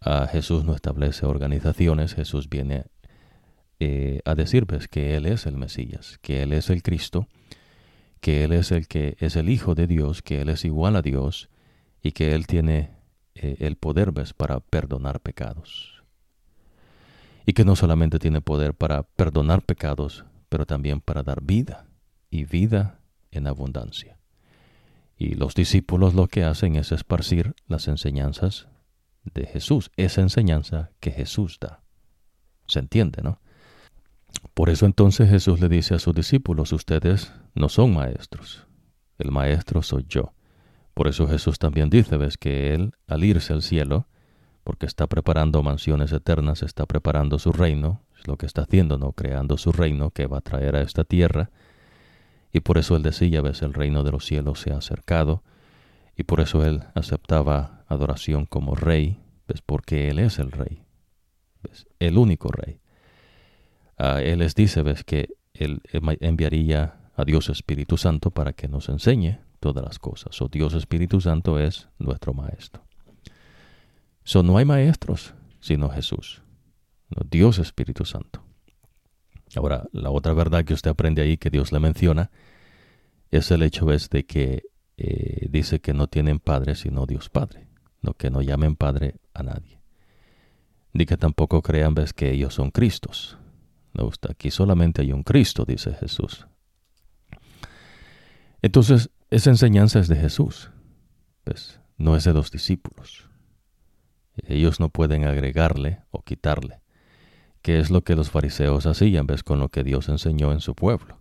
[0.00, 2.86] A Jesús no establece organizaciones, Jesús viene
[3.80, 7.28] eh, a decir pues, que Él es el Mesías, que Él es el Cristo,
[8.20, 11.02] que Él es el que es el Hijo de Dios, que Él es igual a
[11.02, 11.48] Dios
[12.02, 12.90] y que Él tiene
[13.34, 14.34] eh, el poder ¿ves?
[14.34, 16.04] para perdonar pecados.
[17.46, 21.86] Y que no solamente tiene poder para perdonar pecados, pero también para dar vida
[22.28, 23.00] y vida
[23.30, 24.18] en abundancia.
[25.16, 28.68] Y los discípulos lo que hacen es esparcir las enseñanzas
[29.24, 31.82] de Jesús, esa enseñanza que Jesús da.
[32.66, 33.40] ¿Se entiende, no?
[34.54, 38.66] Por eso entonces Jesús le dice a sus discípulos, ustedes no son maestros,
[39.18, 40.32] el maestro soy yo.
[40.94, 44.06] Por eso Jesús también dice, ves que Él, al irse al cielo,
[44.64, 49.12] porque está preparando mansiones eternas, está preparando su reino, es lo que está haciendo, ¿no?
[49.12, 51.50] Creando su reino que va a traer a esta tierra.
[52.52, 55.42] Y por eso Él decía, ves, el reino de los cielos se ha acercado.
[56.16, 59.18] Y por eso Él aceptaba adoración como rey,
[59.48, 60.82] ves, porque Él es el rey,
[61.98, 62.80] el único rey.
[64.00, 65.82] Él les dice, ves, que Él
[66.20, 70.40] enviaría a Dios Espíritu Santo para que nos enseñe todas las cosas.
[70.40, 72.82] O Dios Espíritu Santo es nuestro Maestro.
[74.24, 76.42] So, no hay maestros sino Jesús.
[77.28, 78.42] Dios Espíritu Santo.
[79.56, 82.30] Ahora, la otra verdad que usted aprende ahí que Dios le menciona
[83.30, 84.62] es el hecho de que
[84.96, 87.66] eh, dice que no tienen padre sino Dios Padre,
[88.00, 89.80] no que no llamen padre a nadie.
[90.92, 93.36] Ni que tampoco crean ves que ellos son Cristos,
[93.92, 96.46] no, aquí solamente hay un Cristo, dice Jesús.
[98.62, 100.70] Entonces, esa enseñanza es de Jesús,
[101.44, 103.28] pues, no es de los discípulos.
[104.46, 106.80] Ellos no pueden agregarle o quitarle,
[107.62, 110.74] que es lo que los fariseos hacían, ves, con lo que Dios enseñó en su
[110.74, 111.18] pueblo.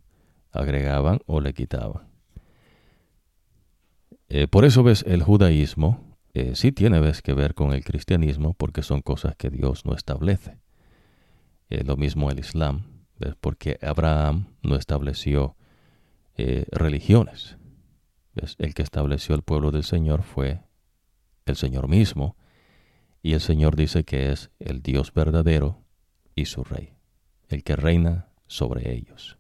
[0.51, 2.07] Agregaban o le quitaban.
[4.30, 8.53] Eh, por eso ves, el judaísmo eh, sí tiene ves, que ver con el cristianismo,
[8.53, 10.59] porque son cosas que Dios no establece.
[11.70, 13.05] Eh, lo mismo el Islam,
[13.41, 15.55] porque Abraham no estableció
[16.36, 17.57] eh, religiones.
[18.57, 20.61] El que estableció el pueblo del Señor fue
[21.45, 22.38] el Señor mismo,
[23.22, 25.84] y el Señor dice que es el Dios verdadero
[26.36, 26.93] y su Rey,
[27.49, 29.38] el que reina sobre ellos.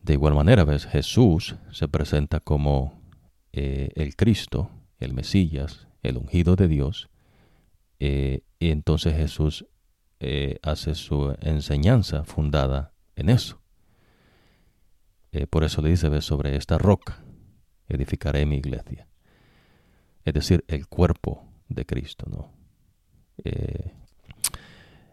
[0.00, 0.86] De igual manera, ¿ves?
[0.86, 3.02] Jesús se presenta como
[3.52, 7.10] eh, el Cristo, el Mesías, el ungido de Dios,
[7.98, 9.66] y entonces Jesús
[10.20, 13.60] eh, hace su enseñanza fundada en eso.
[15.32, 17.22] Eh, por eso le dice, sobre esta roca
[17.88, 19.06] edificaré mi iglesia.
[20.24, 22.52] Es decir, el cuerpo de Cristo, ¿no?
[23.44, 23.92] Eh,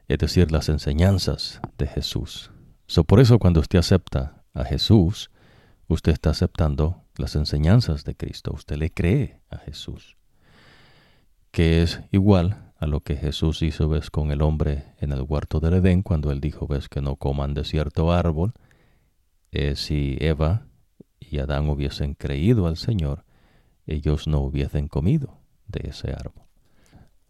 [0.07, 2.51] es decir, las enseñanzas de Jesús.
[2.87, 5.31] So, por eso cuando usted acepta a Jesús,
[5.87, 8.51] usted está aceptando las enseñanzas de Cristo.
[8.53, 10.17] Usted le cree a Jesús,
[11.51, 15.59] que es igual a lo que Jesús hizo ves con el hombre en el huerto
[15.59, 18.53] del Edén cuando él dijo ves que no coman de cierto árbol
[19.51, 20.65] eh, si Eva
[21.19, 23.23] y Adán hubiesen creído al Señor,
[23.85, 26.43] ellos no hubiesen comido de ese árbol.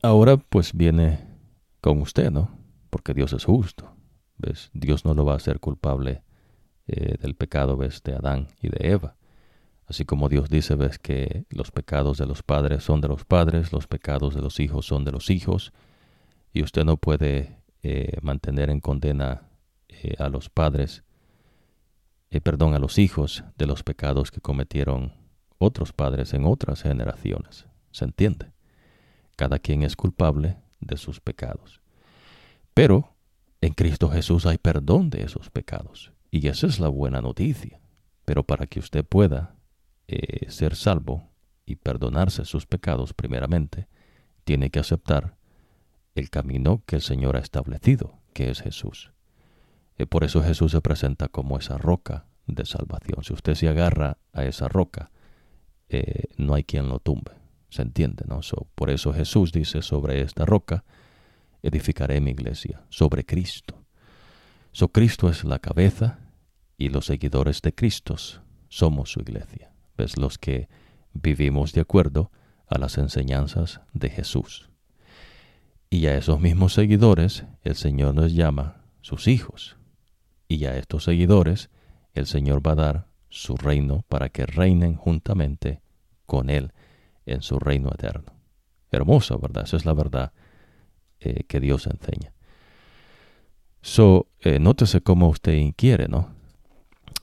[0.02, 1.20] Ahora pues viene
[1.82, 2.50] con usted, ¿no?
[2.90, 3.94] Porque Dios es justo.
[4.38, 4.72] ¿Ves?
[4.74, 6.24] Dios no lo va a hacer culpable
[6.88, 8.02] eh, del pecado, ¿ves?
[8.04, 9.16] De Adán y de Eva.
[9.88, 13.74] Así como Dios dice, ves que los pecados de los padres son de los padres,
[13.74, 15.74] los pecados de los hijos son de los hijos,
[16.54, 19.50] y usted no puede eh, mantener en condena
[19.90, 21.04] eh, a los padres,
[22.30, 25.14] eh, perdón, a los hijos de los pecados que cometieron
[25.58, 27.66] otros padres en otras generaciones.
[27.92, 28.52] ¿Se entiende?
[29.36, 31.82] Cada quien es culpable de sus pecados.
[32.74, 33.16] Pero
[33.62, 36.12] en Cristo Jesús hay perdón de esos pecados.
[36.32, 37.80] Y esa es la buena noticia.
[38.26, 39.56] Pero para que usted pueda
[40.08, 41.30] eh, ser salvo
[41.66, 43.88] y perdonarse sus pecados primeramente,
[44.44, 45.38] tiene que aceptar
[46.16, 49.12] el camino que el Señor ha establecido, que es Jesús.
[49.98, 53.24] Y por eso Jesús se presenta como esa roca de salvación.
[53.24, 55.12] Si usted se agarra a esa roca,
[55.90, 57.32] eh, no hay quien lo tumbe.
[57.70, 58.26] ¿Se entiende?
[58.28, 58.42] ¿no?
[58.76, 60.84] por eso Jesús dice, sobre esta roca
[61.64, 63.84] edificaré mi iglesia, sobre Cristo.
[64.72, 66.20] So, Cristo es la cabeza
[66.78, 68.16] y los seguidores de Cristo
[68.70, 69.73] somos su iglesia.
[69.98, 70.18] ¿Ves?
[70.18, 70.68] Los que
[71.14, 72.32] vivimos de acuerdo
[72.68, 74.70] a las enseñanzas de Jesús.
[75.90, 79.78] Y a esos mismos seguidores el Señor nos llama sus hijos.
[80.48, 81.70] Y a estos seguidores
[82.14, 85.82] el Señor va a dar su reino para que reinen juntamente
[86.26, 86.72] con Él
[87.26, 88.34] en su reino eterno.
[88.92, 89.64] Hermoso, ¿verdad?
[89.66, 90.34] Esa es la verdad
[91.20, 92.34] eh, que Dios enseña.
[93.82, 96.34] So, eh, nótese cómo usted inquiere, ¿no?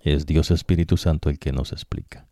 [0.03, 2.27] Es Dios Espíritu Santo el que nos explica.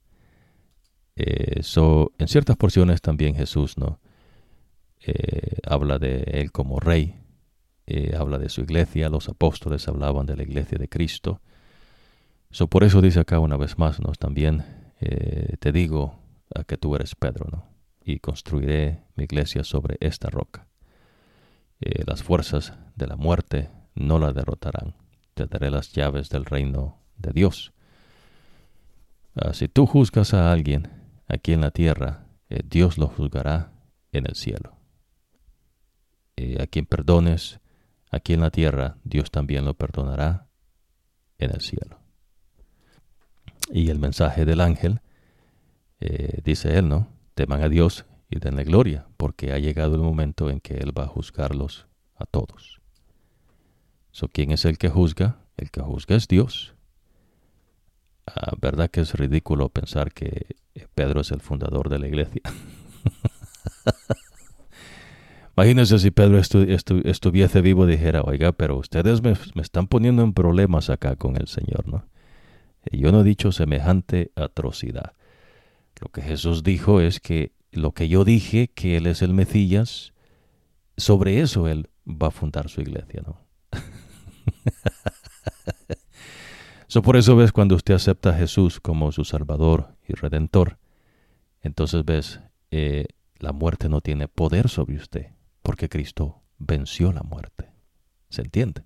[1.21, 4.01] Eh, so, en ciertas porciones también Jesús, ¿no?
[5.65, 7.15] habla de Él como Rey,
[8.15, 11.41] habla de su iglesia, los apóstoles hablaban de la iglesia de Cristo,
[12.51, 14.13] So, por eso dice acá una vez más, ¿no?
[14.13, 14.65] También
[15.01, 16.19] eh, te digo
[16.67, 17.67] que tú eres Pedro, ¿no?
[18.03, 20.67] Y construiré mi iglesia sobre esta roca.
[21.81, 24.95] Eh, las fuerzas de la muerte no la derrotarán.
[25.35, 27.73] Te daré las llaves del reino de Dios.
[29.37, 30.89] Ah, si tú juzgas a alguien
[31.29, 33.73] aquí en la tierra, eh, Dios lo juzgará
[34.13, 34.75] en el cielo.
[36.61, 37.59] a quien perdones
[38.13, 40.47] aquí en la tierra, Dios también lo perdonará
[41.39, 41.99] en el cielo.
[43.73, 45.01] Y el mensaje del ángel,
[46.01, 47.09] eh, dice él, ¿no?
[47.35, 51.05] Teman a Dios y denle gloria, porque ha llegado el momento en que Él va
[51.05, 52.81] a juzgarlos a todos.
[54.11, 55.39] So, ¿Quién es el que juzga?
[55.57, 56.75] El que juzga es Dios.
[58.35, 60.57] Ah, ¿Verdad que es ridículo pensar que
[60.95, 62.43] Pedro es el fundador de la iglesia?
[65.57, 70.89] Imagínense si Pedro estuviese vivo y dijera, oiga, pero ustedes me, están poniendo en problemas
[70.91, 72.07] acá con el Señor, ¿no?
[72.93, 75.15] Yo no he dicho semejante atrocidad.
[76.01, 80.13] Lo que Jesús dijo es que lo que yo dije, que Él es el Mesías,
[80.97, 83.41] sobre eso Él va a fundar su iglesia, ¿no?
[86.89, 90.79] so, por eso ves cuando usted acepta a Jesús como su Salvador y Redentor,
[91.61, 93.07] entonces ves, eh,
[93.39, 95.29] la muerte no tiene poder sobre usted,
[95.63, 97.71] porque Cristo venció la muerte.
[98.31, 98.85] ¿Se entiende?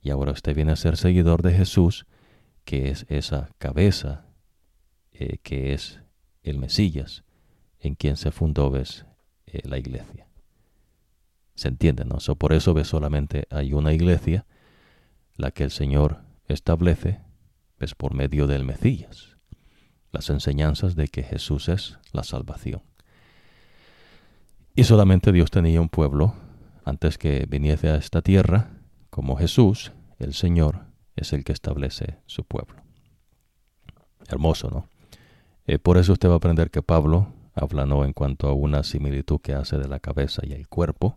[0.00, 2.06] Y ahora usted viene a ser seguidor de Jesús,
[2.64, 4.26] que es esa cabeza
[5.12, 6.00] eh, que es
[6.42, 7.24] el Mesías,
[7.78, 9.06] en quien se fundó ves,
[9.46, 10.26] eh, la iglesia.
[11.54, 12.04] ¿Se entiende?
[12.04, 12.18] No?
[12.36, 14.44] por eso ves solamente hay una iglesia,
[15.36, 17.20] la que el Señor establece,
[17.78, 19.36] ves por medio del Mesías,
[20.12, 22.82] las enseñanzas de que Jesús es la salvación.
[24.74, 26.34] Y solamente Dios tenía un pueblo
[26.84, 28.70] antes que viniese a esta tierra,
[29.10, 30.86] como Jesús, el Señor,
[31.16, 32.82] es el que establece su pueblo.
[34.28, 34.88] Hermoso, ¿no?
[35.66, 38.82] Eh, por eso usted va a aprender que Pablo habla no en cuanto a una
[38.82, 41.16] similitud que hace de la cabeza y el cuerpo.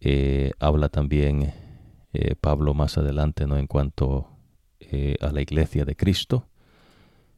[0.00, 1.52] Eh, habla también
[2.14, 4.30] eh, Pablo más adelante no en cuanto
[5.20, 6.46] a la iglesia de Cristo.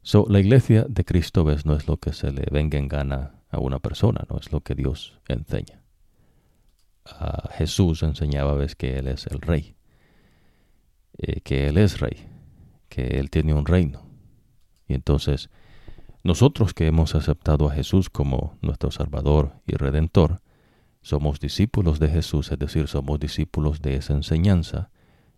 [0.03, 3.41] So, la iglesia de Cristo ves no es lo que se le venga en gana
[3.49, 5.81] a una persona, no es lo que Dios enseña.
[7.05, 9.77] A Jesús enseñaba ves que él es el rey.
[11.17, 12.27] Eh, que Él es rey,
[12.89, 14.05] que Él tiene un reino.
[14.87, 15.49] Y entonces,
[16.23, 20.41] nosotros que hemos aceptado a Jesús como nuestro Salvador y Redentor,
[21.07, 24.91] somos discípulos de Jesús, es decir, somos discípulos de esa enseñanza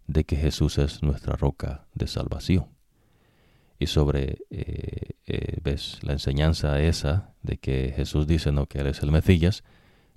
[0.08, 2.70] de que Jesús es nuestra roca de salvación.
[3.78, 8.88] Y sobre, eh, eh, ves, la enseñanza esa de que Jesús dice, no, que Él
[8.88, 9.64] es el Mesías,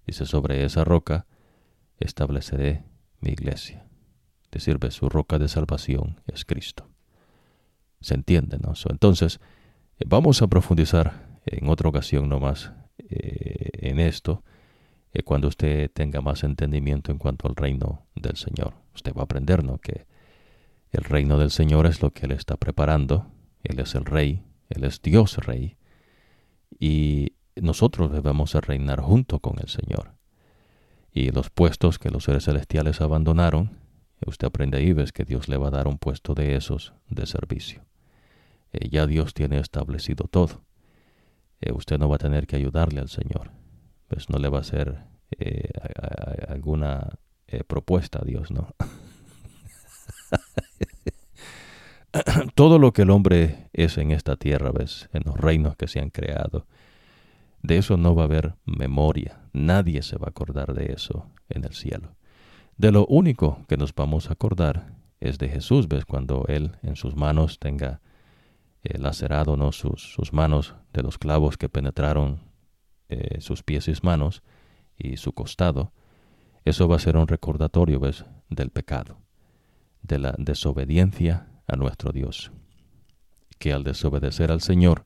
[0.07, 1.27] dice, sobre esa roca
[1.99, 2.85] estableceré
[3.21, 3.85] mi iglesia
[4.49, 6.91] te sirve su roca de salvación es Cristo.
[8.03, 8.59] ¿Se entiende?
[8.59, 8.75] ¿no?
[8.91, 9.41] entonces,
[10.05, 14.45] vamos a profundizar en otra ocasión nomás en esto,
[15.25, 18.75] cuando usted tenga más entendimiento en cuanto al reino del Señor.
[18.95, 19.79] Usted va a aprender ¿no?
[19.79, 20.07] que
[20.91, 23.27] el reino del Señor es lo que Él está preparando.
[23.63, 25.77] Él es el Rey, Él es Dios Rey.
[26.79, 30.15] Y nosotros debemos reinar junto con el Señor.
[31.13, 33.79] Y los puestos que los seres celestiales abandonaron,
[34.27, 37.27] usted aprende ahí, ves que Dios le va a dar un puesto de esos de
[37.27, 37.85] servicio.
[38.73, 40.65] Eh, ya Dios tiene establecido todo.
[41.61, 43.51] Eh, usted no va a tener que ayudarle al Señor.
[44.13, 44.99] Pues no le va a hacer
[45.39, 45.71] eh,
[46.47, 47.19] alguna
[47.67, 48.69] propuesta a Dios, ¿no?
[52.55, 55.99] todo lo que el hombre es en esta tierra, ves, en los reinos que se
[55.99, 56.67] han creado,
[57.63, 59.41] de eso no va a haber memoria.
[59.55, 62.15] Nadie se va a acordar de eso en el cielo.
[62.77, 66.97] De lo único que nos vamos a acordar es de Jesús, ves, cuando Él en
[66.97, 68.03] sus manos tenga
[68.83, 69.73] eh, lacerado ¿no?
[69.73, 72.52] sus, sus, manos de los clavos que penetraron
[73.13, 74.43] eh, sus pies y manos
[74.97, 75.93] y su costado.
[76.65, 79.19] Eso va a ser un recordatorio, ves, del pecado,
[80.03, 82.53] de la desobediencia a nuestro Dios.
[83.59, 85.05] Que al desobedecer al Señor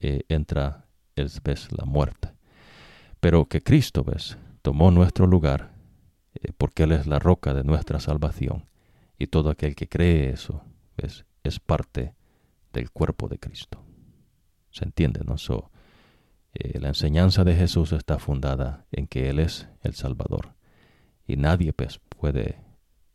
[0.00, 2.34] eh, entra es ves la muerte.
[3.20, 5.72] Pero que Cristo ves tomó nuestro lugar
[6.34, 8.66] eh, porque Él es la roca de nuestra salvación
[9.18, 10.62] y todo aquel que cree eso
[10.98, 12.14] ves es parte
[12.74, 13.82] del cuerpo de Cristo.
[14.70, 15.20] ¿Se entiende?
[15.24, 15.38] No?
[15.38, 15.70] So,
[16.58, 20.54] eh, la enseñanza de Jesús está fundada en que Él es el Salvador
[21.26, 22.66] y nadie pues, puede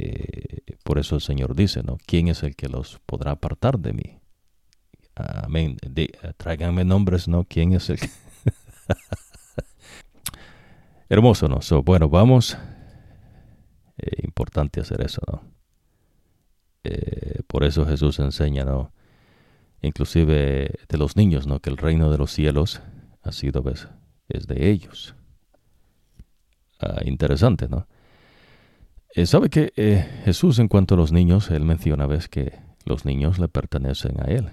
[0.04, 1.98] eh, por eso el Señor dice, ¿no?
[2.08, 4.20] ¿Quién es el que los podrá apartar de mí?
[5.14, 5.78] Amén.
[6.38, 7.44] tráiganme nombres, ¿no?
[7.44, 8.10] ¿Quién es el que...
[11.10, 11.60] Hermoso, ¿no?
[11.84, 12.58] bueno, vamos.
[13.98, 15.44] Eh, importante hacer eso, ¿no?
[16.84, 18.92] Eh, por eso Jesús enseña, ¿no?
[19.84, 21.60] Inclusive de los niños, ¿no?
[21.60, 22.82] Que el reino de los cielos
[23.24, 23.88] ha sido, ¿ves?
[24.28, 25.16] Es de ellos.
[26.80, 27.88] Ah, interesante, ¿no?
[29.14, 29.72] Eh, ¿Sabe que
[30.24, 32.28] Jesús en cuanto a los niños, él menciona, ¿ves?
[32.28, 34.52] Que los niños le pertenecen a él.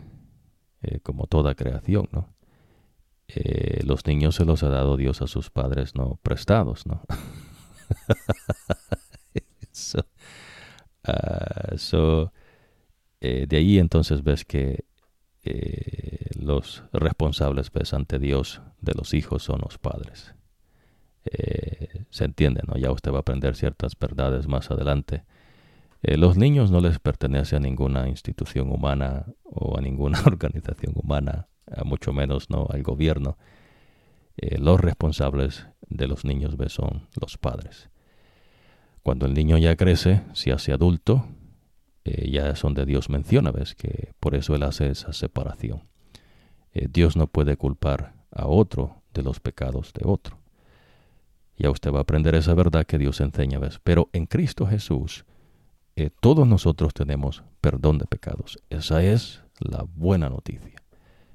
[0.83, 2.29] Eh, como toda creación, ¿no?
[3.27, 6.21] Eh, los niños se los ha dado Dios a sus padres, ¿no?
[6.23, 7.03] Prestados, ¿no?
[11.05, 11.75] Ah,
[13.21, 14.85] eh, de ahí entonces ves que
[16.39, 20.35] los responsables, ves, ante Dios de los hijos son los padres.
[22.11, 22.77] se entiende, ¿no?
[22.77, 25.25] Ya usted va a aprender ciertas verdades más adelante
[26.03, 31.49] eh, los niños no les pertenece a ninguna institución humana o a ninguna organización humana,
[31.85, 33.37] mucho menos no al gobierno.
[34.37, 37.91] Eh, los responsables de los niños son los padres.
[39.03, 41.27] Cuando el niño ya crece, se hace adulto,
[42.09, 45.83] eh, ya es donde Dios menciona, ves que por eso Él hace esa separación.
[46.73, 50.39] Dios no puede culpar a otro de los pecados de otro.
[51.57, 53.81] Ya usted va a aprender esa verdad que Dios enseña, ves.
[53.83, 55.25] Pero en Cristo Jesús,
[55.97, 58.59] eh, todos nosotros tenemos perdón de pecados.
[58.71, 60.81] Esa es la buena noticia.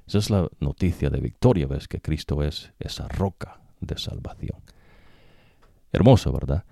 [0.06, 4.58] Esa es la noticia de victoria, ves que Cristo es esa roca de salvación.
[5.92, 6.64] Hermoso, ¿verdad?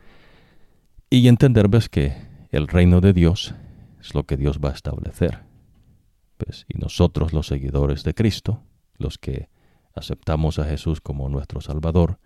[1.11, 2.14] Y entender, ves que
[2.50, 3.55] el reino de Dios
[4.03, 5.44] es lo que Dios va a establecer.
[6.38, 6.66] ¿Ves?
[6.68, 8.62] Y nosotros los seguidores de Cristo,
[8.98, 9.48] los que
[9.94, 12.18] aceptamos a Jesús como nuestro Salvador,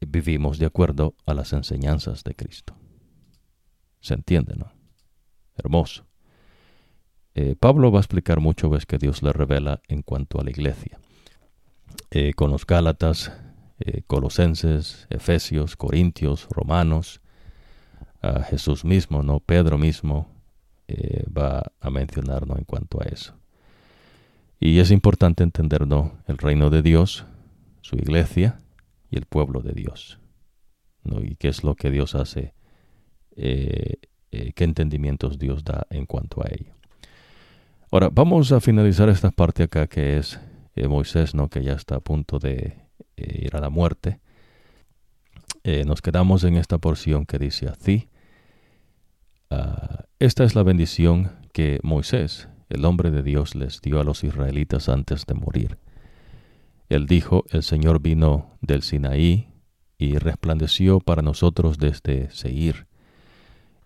[0.00, 2.76] vivimos de acuerdo a las enseñanzas de Cristo.
[4.00, 4.70] Se entiende, ¿no?
[5.56, 6.06] Hermoso.
[7.34, 10.50] Eh, Pablo va a explicar mucho ves que Dios le revela en cuanto a la
[10.50, 11.00] iglesia.
[12.10, 13.32] Eh, con los Gálatas,
[13.78, 17.22] eh, Colosenses, Efesios, Corintios, Romanos,
[18.20, 19.40] a Jesús mismo, ¿no?
[19.40, 20.35] Pedro mismo
[21.36, 23.34] va a mencionarnos en cuanto a eso.
[24.60, 26.12] Y es importante entender, ¿no?
[26.26, 27.24] El reino de Dios,
[27.82, 28.58] su iglesia
[29.10, 30.18] y el pueblo de Dios.
[31.04, 31.22] ¿no?
[31.22, 32.54] Y qué es lo que Dios hace
[33.36, 33.96] eh,
[34.32, 36.74] eh, qué entendimientos Dios da en cuanto a ello.
[37.90, 40.40] Ahora, vamos a finalizar esta parte acá que es
[40.74, 41.48] eh, Moisés, ¿no?
[41.48, 42.78] que ya está a punto de
[43.16, 44.20] ir a la muerte.
[45.86, 48.08] nos quedamos en esta porción que dice así.
[49.50, 54.24] Ah, esta es la bendición que Moisés, el hombre de Dios, les dio a los
[54.24, 55.78] israelitas antes de morir.
[56.88, 59.48] Él dijo, el Señor vino del Sinaí
[59.98, 62.86] y resplandeció para nosotros desde Seir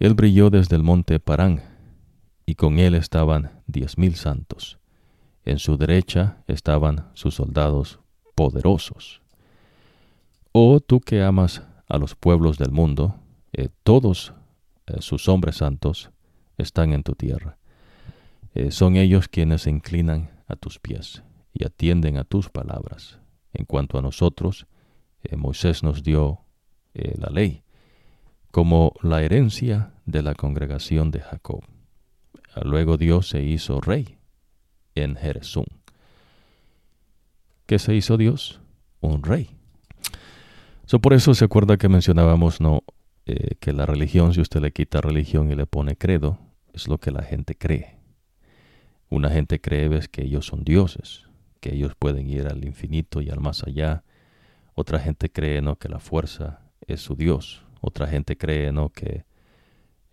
[0.01, 1.61] él brilló desde el monte Parán,
[2.47, 4.79] y con él estaban diez mil santos.
[5.45, 8.01] En su derecha estaban sus soldados
[8.35, 9.21] poderosos.
[10.53, 13.17] Oh tú que amas a los pueblos del mundo,
[13.53, 14.33] eh, todos
[15.01, 16.11] sus hombres santos
[16.59, 17.59] están en tu tierra.
[18.55, 21.23] Eh, son ellos quienes se inclinan a tus pies
[21.53, 23.19] y atienden a tus palabras.
[23.53, 24.67] En cuanto a nosotros,
[25.23, 26.41] eh, Moisés nos dio
[26.95, 27.63] eh, la ley
[28.51, 31.63] como la herencia de la congregación de Jacob.
[32.65, 34.19] Luego Dios se hizo rey
[34.97, 35.67] en Jerezún.
[37.67, 38.61] ¿Qué se hizo Dios?
[39.01, 39.51] Un rey.
[40.87, 42.83] So, por eso se acuerda que mencionábamos no
[43.27, 46.39] eh, que la religión, si usted le quita religión y le pone credo,
[46.73, 47.97] es lo que la gente cree.
[49.09, 51.27] Una gente cree que ellos son dioses,
[51.61, 54.05] que ellos pueden ir al infinito y al más allá.
[54.75, 57.65] Otra gente cree no que la fuerza es su Dios.
[57.81, 59.25] Otra gente cree no que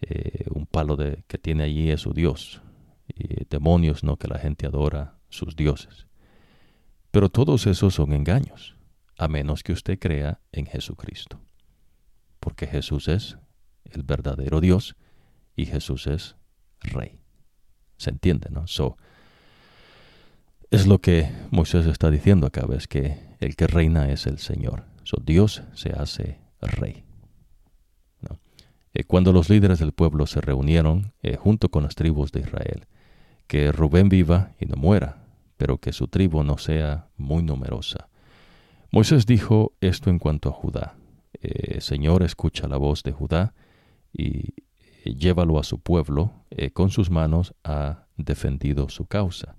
[0.02, 2.62] eh, un palo de, que tiene allí es su Dios.
[3.08, 6.08] Y demonios no que la gente adora sus dioses.
[7.12, 8.76] Pero todos esos son engaños
[9.18, 11.40] a menos que usted crea en Jesucristo.
[12.48, 13.38] Porque Jesús es
[13.84, 14.96] el verdadero Dios
[15.54, 16.38] y Jesús es
[16.80, 17.20] Rey.
[17.98, 18.68] ¿Se entiende, no?
[18.68, 18.96] So,
[20.72, 24.86] es lo que Moisés está diciendo acá, ves que el que reina es el Señor.
[25.04, 27.04] So, Dios se hace Rey.
[28.94, 32.88] Eh, cuando los líderes del pueblo se reunieron eh, junto con las tribus de Israel,
[33.48, 35.26] que Rubén viva y no muera,
[35.58, 38.08] pero que su tribu no sea muy numerosa
[38.90, 40.96] Moisés dijo esto en cuanto a Judá.
[41.42, 43.54] Eh, Señor, escucha la voz de Judá
[44.12, 44.54] y
[45.04, 49.56] eh, llévalo a su pueblo, eh, con sus manos ha defendido su causa.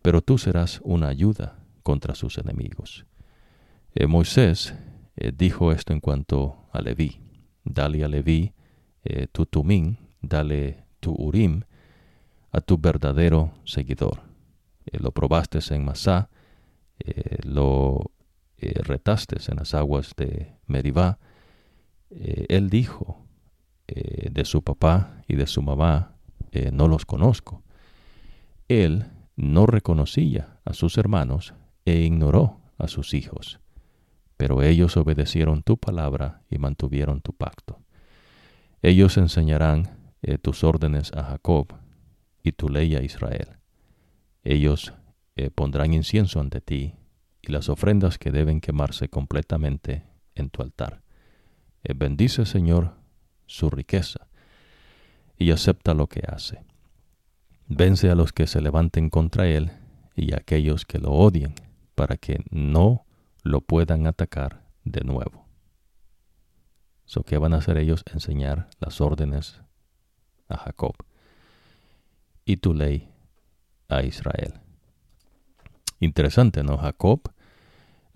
[0.00, 3.04] pero tú serás una ayuda contra sus enemigos.
[4.08, 4.74] Moisés
[5.34, 7.20] dijo esto en cuanto a Leví.
[7.62, 8.54] Dale a Leví
[9.32, 11.60] tu tumín, dale tu urim
[12.52, 14.22] a tu verdadero seguidor.
[14.92, 16.30] lo probaste en Masá,
[17.44, 18.15] lo
[18.58, 18.82] eh,
[19.48, 21.18] en las aguas de Meribá,
[22.10, 23.22] eh, él dijo
[23.88, 26.16] de su papá y de su mamá,
[26.72, 27.62] no los conozco.
[28.66, 31.54] Él no reconocía a sus hermanos
[31.84, 33.60] e ignoró a sus hijos,
[34.36, 37.78] pero ellos obedecieron tu palabra y mantuvieron tu pacto.
[38.82, 41.68] Ellos enseñarán tus órdenes a Jacob
[42.42, 43.58] y tu ley a Israel.
[44.42, 44.94] Ellos
[45.34, 46.94] eh, pondrán incienso ante ti
[47.46, 51.02] y las ofrendas que deben quemarse completamente en tu altar.
[51.82, 52.94] Eh, bendice, Señor,
[53.46, 54.26] su riqueza
[55.38, 56.64] y acepta lo que hace.
[57.68, 59.72] Vence a los que se levanten contra él
[60.14, 61.54] y a aquellos que lo odien,
[61.94, 63.04] para que no
[63.42, 65.46] lo puedan atacar de nuevo.
[67.04, 68.02] So, ¿Qué van a hacer ellos?
[68.12, 69.60] Enseñar las órdenes
[70.48, 70.94] a Jacob
[72.44, 73.08] y tu ley
[73.88, 74.54] a Israel.
[76.00, 76.76] Interesante, ¿no?
[76.78, 77.32] Jacob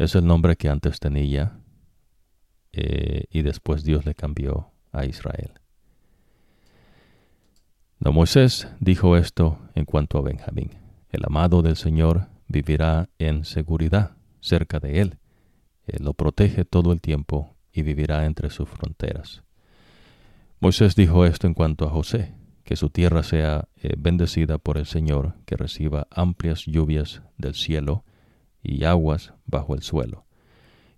[0.01, 1.59] es el nombre que antes tenía
[2.73, 5.53] eh, y después Dios le cambió a Israel.
[7.99, 10.71] No, Moisés dijo esto en cuanto a Benjamín.
[11.11, 15.19] El amado del Señor vivirá en seguridad cerca de él.
[15.87, 19.43] Él lo protege todo el tiempo y vivirá entre sus fronteras.
[20.61, 22.33] Moisés dijo esto en cuanto a José
[22.65, 28.05] que su tierra sea eh, bendecida por el Señor, que reciba amplias lluvias del cielo
[28.63, 30.27] y aguas bajo el suelo,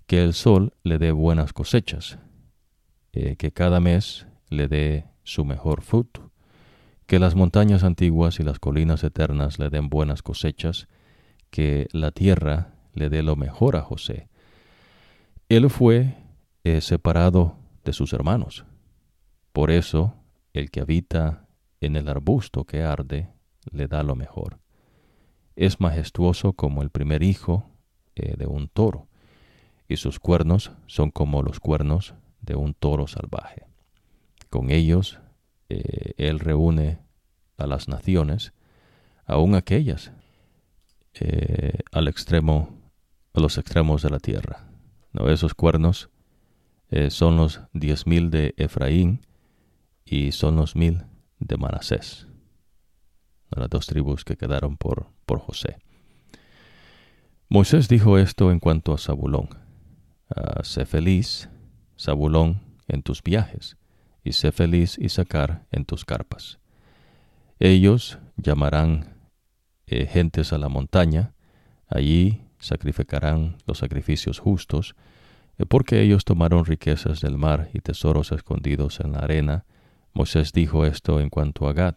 [0.06, 2.18] que el sol le dé buenas cosechas,
[3.12, 6.30] eh, que cada mes le dé su mejor fruto,
[7.06, 10.88] que las montañas antiguas y las colinas eternas le den buenas cosechas,
[11.50, 14.28] que la tierra le dé lo mejor a José.
[15.48, 16.16] Él fue
[16.64, 18.64] eh, separado de sus hermanos.
[19.52, 20.14] Por eso,
[20.54, 21.46] el que habita
[21.80, 23.28] en el arbusto que arde
[23.70, 24.61] le da lo mejor.
[25.56, 27.70] Es majestuoso como el primer hijo
[28.14, 29.08] eh, de un toro,
[29.88, 33.66] y sus cuernos son como los cuernos de un toro salvaje.
[34.50, 35.18] Con ellos
[35.68, 36.98] eh, él reúne
[37.56, 38.52] a las naciones,
[39.26, 40.12] aun aquellas
[41.14, 42.78] eh, al extremo,
[43.34, 44.68] a los extremos de la tierra.
[45.12, 45.28] ¿No?
[45.28, 46.08] Esos cuernos
[47.08, 49.22] son los diez mil de Efraín
[50.04, 51.04] y son los mil
[51.38, 52.28] de Manasés,
[53.50, 55.78] las dos tribus que quedaron por, por José.
[57.48, 59.48] Moisés dijo esto en cuanto a Zabulón.
[60.28, 61.48] Ah, sé feliz,
[61.98, 63.78] Zabulón, en tus viajes,
[64.22, 66.58] y sé feliz Isaacar en tus carpas.
[67.58, 69.16] Ellos llamarán
[69.86, 71.32] eh, gentes a la montaña,
[71.88, 74.94] allí sacrificarán los sacrificios justos,
[75.56, 79.64] eh, porque ellos tomaron riquezas del mar y tesoros escondidos en la arena,
[80.12, 81.94] Moisés dijo esto en cuanto a Gad.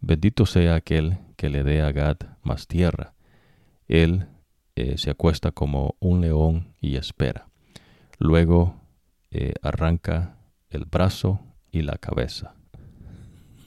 [0.00, 3.14] Bendito sea aquel que le dé a Gad más tierra.
[3.86, 4.26] Él
[4.76, 7.48] eh, se acuesta como un león y espera.
[8.18, 8.80] Luego
[9.30, 10.36] eh, arranca
[10.70, 11.40] el brazo
[11.70, 12.54] y la cabeza.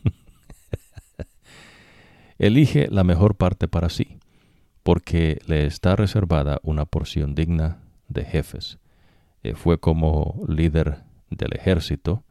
[2.39, 4.17] elige la mejor parte para sí,
[4.81, 8.79] porque le está reservada una porción digna de jefes.
[9.43, 12.23] Eh, fue como líder del ejército,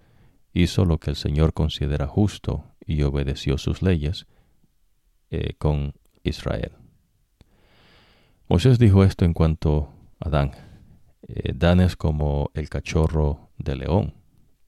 [0.53, 4.27] hizo lo que el Señor considera justo y obedeció sus leyes
[5.31, 6.73] eh, con Israel.
[8.49, 10.53] Moisés dijo esto en cuanto a Dan.
[11.27, 14.15] Eh, Dan es como el cachorro de león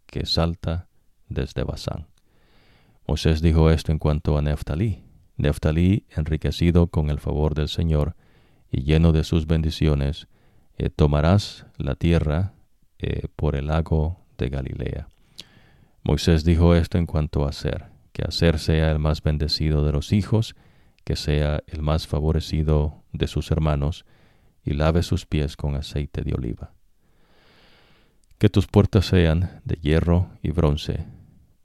[0.07, 0.89] que salta
[1.29, 2.07] desde Basán.
[3.07, 5.03] Moisés dijo esto en cuanto a Neftalí.
[5.37, 8.17] Neftalí, enriquecido con el favor del Señor
[8.71, 10.29] y lleno de sus bendiciones,
[10.79, 12.53] eh, tomarás la tierra
[13.37, 15.09] por el lago de Galilea.
[16.05, 20.13] Moisés dijo esto en cuanto a Ser que hacer sea el más bendecido de los
[20.13, 20.55] hijos,
[21.03, 24.07] que sea el más favorecido de sus hermanos,
[24.65, 26.73] y lave sus pies con aceite de oliva.
[28.39, 31.05] Que tus puertas sean de hierro y bronce,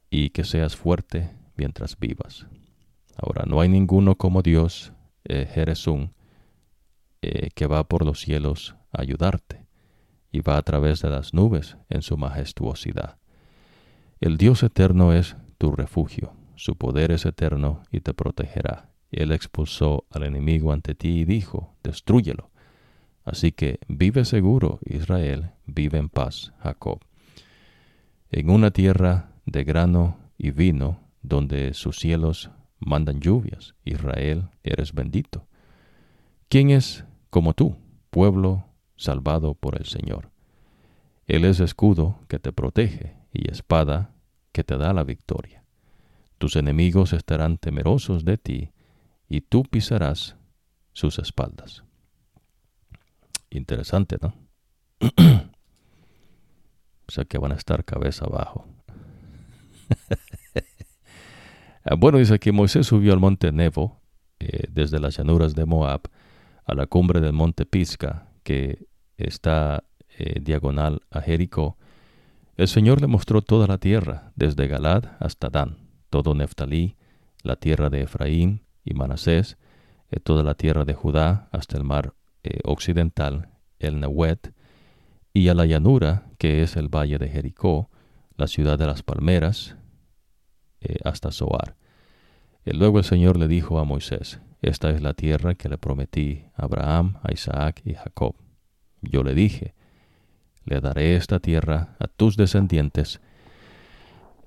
[0.10, 2.48] y que seas fuerte mientras vivas.
[3.16, 4.92] Ahora, no hay ninguno como Dios,
[5.26, 5.48] eh,
[7.22, 9.68] eh, que va por los cielos a ayudarte,
[10.32, 13.20] y va a través de las nubes en su majestuosidad.
[14.20, 18.90] El Dios eterno es tu refugio su poder es eterno y te protegerá.
[19.12, 22.52] Él expulsó al enemigo ante ti y dijo, destrúyelo.
[23.24, 27.00] Así que vive seguro, Israel, vive en paz, Jacob.
[28.30, 35.48] En una tierra de grano y vino, donde sus cielos mandan lluvias, Israel, eres bendito.
[36.50, 37.78] ¿Quién es como tú,
[38.10, 38.66] pueblo
[38.98, 40.30] salvado por el Señor?
[41.26, 44.12] Él es escudo que te protege y espada
[44.52, 45.59] que te da la victoria.
[46.40, 48.72] Tus enemigos estarán temerosos de ti,
[49.28, 50.38] y tú pisarás
[50.94, 51.84] sus espaldas.
[53.50, 54.34] Interesante, ¿no?
[57.08, 58.66] o sea que van a estar cabeza abajo.
[61.86, 64.02] Ah, bueno, dice que Moisés subió al monte Nebo,
[64.38, 66.02] eh, desde las llanuras de Moab,
[66.66, 68.86] a la cumbre del monte Pisca, que
[69.16, 71.78] está eh, diagonal a Jericó.
[72.58, 76.96] El Señor le mostró toda la tierra, desde Galad hasta Dan todo Neftalí,
[77.44, 79.58] la tierra de Efraín y Manasés,
[80.12, 83.50] eh, toda la tierra de Judá hasta el mar eh, occidental,
[83.80, 84.54] el Nehuet,
[85.34, 87.90] y a la llanura, que es el valle de Jericó,
[88.36, 89.76] la ciudad de las palmeras,
[90.82, 91.76] eh, hasta Zoar.
[92.66, 96.64] luego el Señor le dijo a Moisés, Esta es la tierra que le prometí a
[96.66, 98.36] Abraham, a Isaac y Jacob.
[99.02, 99.76] Yo le dije,
[100.66, 103.22] Le daré esta tierra a tus descendientes,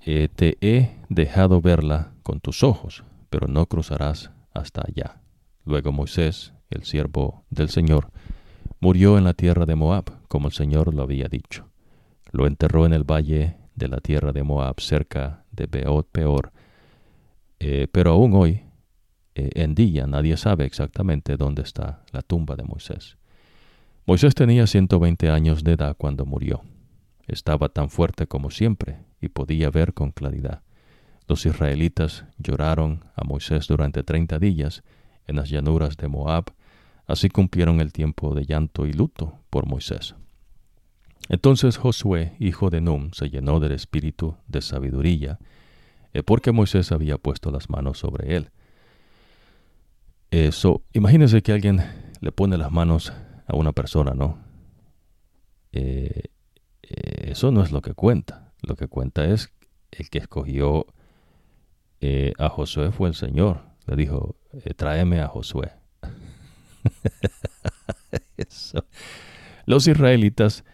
[0.04, 5.20] eh, te he dejado verla con tus ojos, pero no cruzarás hasta allá.
[5.64, 8.10] Luego Moisés, el siervo del Señor,
[8.80, 11.68] murió en la tierra de Moab, como el Señor lo había dicho.
[12.32, 16.52] Lo enterró en el valle de la tierra de Moab, cerca de Beot Peor.
[17.60, 18.62] Eh, pero aún hoy,
[19.34, 23.18] eh, en día, nadie sabe exactamente dónde está la tumba de Moisés.
[24.04, 26.62] Moisés tenía 120 años de edad cuando murió.
[27.28, 30.60] Estaba tan fuerte como siempre y podía ver con claridad.
[31.28, 34.82] Los israelitas lloraron a Moisés durante treinta días
[35.26, 36.52] en las llanuras de Moab,
[37.06, 40.14] así cumplieron el tiempo de llanto y luto por Moisés.
[41.28, 45.38] Entonces Josué, hijo de Num, se llenó del espíritu de sabiduría,
[46.12, 48.50] eh, porque Moisés había puesto las manos sobre él.
[50.30, 51.82] Eso, imagínense que alguien
[52.20, 53.12] le pone las manos
[53.46, 54.38] a una persona, ¿no?
[55.72, 56.24] Eh,
[56.82, 58.41] eh, eso no es lo que cuenta.
[58.62, 59.52] Lo que cuenta es
[59.90, 60.86] el que escogió
[62.00, 63.60] eh, a Josué fue el Señor.
[63.86, 65.72] Le dijo, eh, tráeme a Josué.
[69.66, 70.64] Los israelitas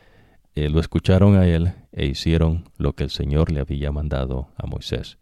[0.54, 4.66] eh, lo escucharon a él e hicieron lo que el Señor le había mandado a
[4.66, 5.18] Moisés.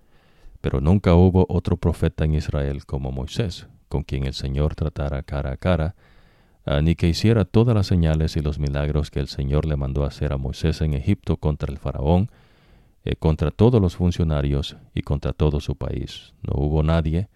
[0.60, 5.52] Pero nunca hubo otro profeta en Israel como Moisés, con quien el Señor tratara cara
[5.52, 5.94] a cara,
[6.64, 10.04] ah, ni que hiciera todas las señales y los milagros que el Señor le mandó
[10.04, 12.30] hacer a Moisés en Egipto contra el faraón,
[13.06, 16.34] eh, contra todos los funcionarios y contra todo su país.
[16.42, 17.28] No hubo nadie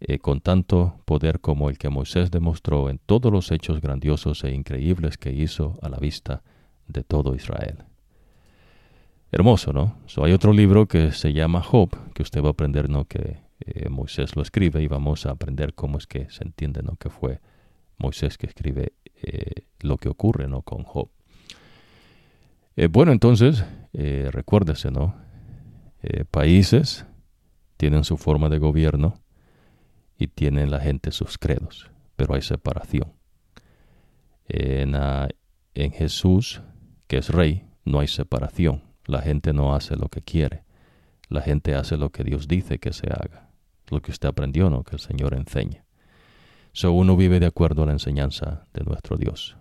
[0.00, 4.50] eh, con tanto poder como el que Moisés demostró en todos los hechos grandiosos e
[4.50, 6.42] increíbles que hizo a la vista
[6.88, 7.84] de todo Israel.
[9.30, 9.96] Hermoso, ¿no?
[10.24, 13.04] hay otro libro que se llama Job, que usted va a aprender, ¿no?
[13.04, 16.96] Que eh, Moisés lo escribe y vamos a aprender cómo es que se entiende, ¿no?
[16.96, 17.38] Que fue
[17.96, 18.92] Moisés que escribe
[19.80, 20.62] lo que ocurre, ¿no?
[20.62, 21.10] Con Job.
[22.90, 23.64] Bueno, entonces,
[23.98, 25.16] eh, recuérdese, ¿no?
[26.02, 27.06] Eh, países
[27.78, 29.22] tienen su forma de gobierno
[30.18, 33.14] y tienen la gente sus credos, pero hay separación.
[34.48, 34.92] En,
[35.92, 36.60] Jesús,
[37.06, 38.82] que es rey, no hay separación.
[39.06, 40.64] La gente no hace lo que quiere.
[41.30, 43.48] La gente hace lo que Dios dice que se haga.
[43.88, 44.84] lo que usted aprendió, ¿no?
[44.84, 45.86] Que el Señor enseña.
[46.72, 49.56] So uno vive de acuerdo a la enseñanza de nuestro Dios.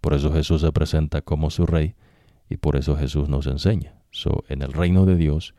[0.00, 1.96] Por eso Jesús se presenta como su rey
[2.48, 3.94] y por eso Jesús nos enseña.
[4.10, 5.54] So, en el reino de Dios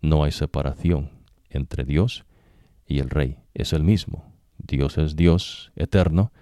[0.00, 1.10] no hay separación
[1.50, 2.24] entre Dios
[2.86, 3.38] y el rey.
[3.54, 4.32] Es el mismo.
[4.56, 6.32] Dios es Dios eterno,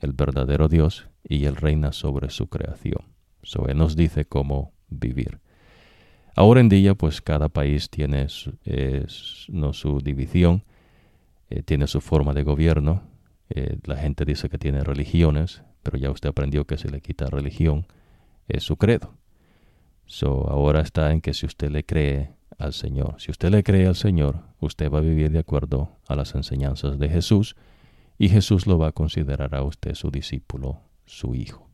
[0.00, 3.02] el verdadero Dios, y Él reina sobre su creación.
[3.42, 5.40] So, él nos dice cómo vivir.
[6.34, 8.52] Ahora en día, pues cada país tiene su,
[9.48, 10.64] no, su división,
[11.50, 13.02] eh, tiene su forma de gobierno.
[13.50, 17.26] Eh, la gente dice que tiene religiones, pero ya usted aprendió que se le quita
[17.26, 17.86] religión,
[18.46, 19.14] es su credo.
[20.08, 23.86] So, ahora está en que si usted le cree al Señor, si usted le cree
[23.86, 27.56] al Señor, usted va a vivir de acuerdo a las enseñanzas de Jesús
[28.16, 31.68] y Jesús lo va a considerar a usted su discípulo, su hijo.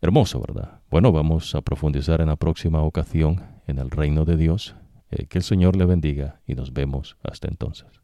[0.00, 0.80] Hermoso, ¿verdad?
[0.90, 4.74] Bueno, vamos a profundizar en la próxima ocasión en el reino de Dios.
[5.12, 8.01] Eh, que el Señor le bendiga y nos vemos hasta entonces.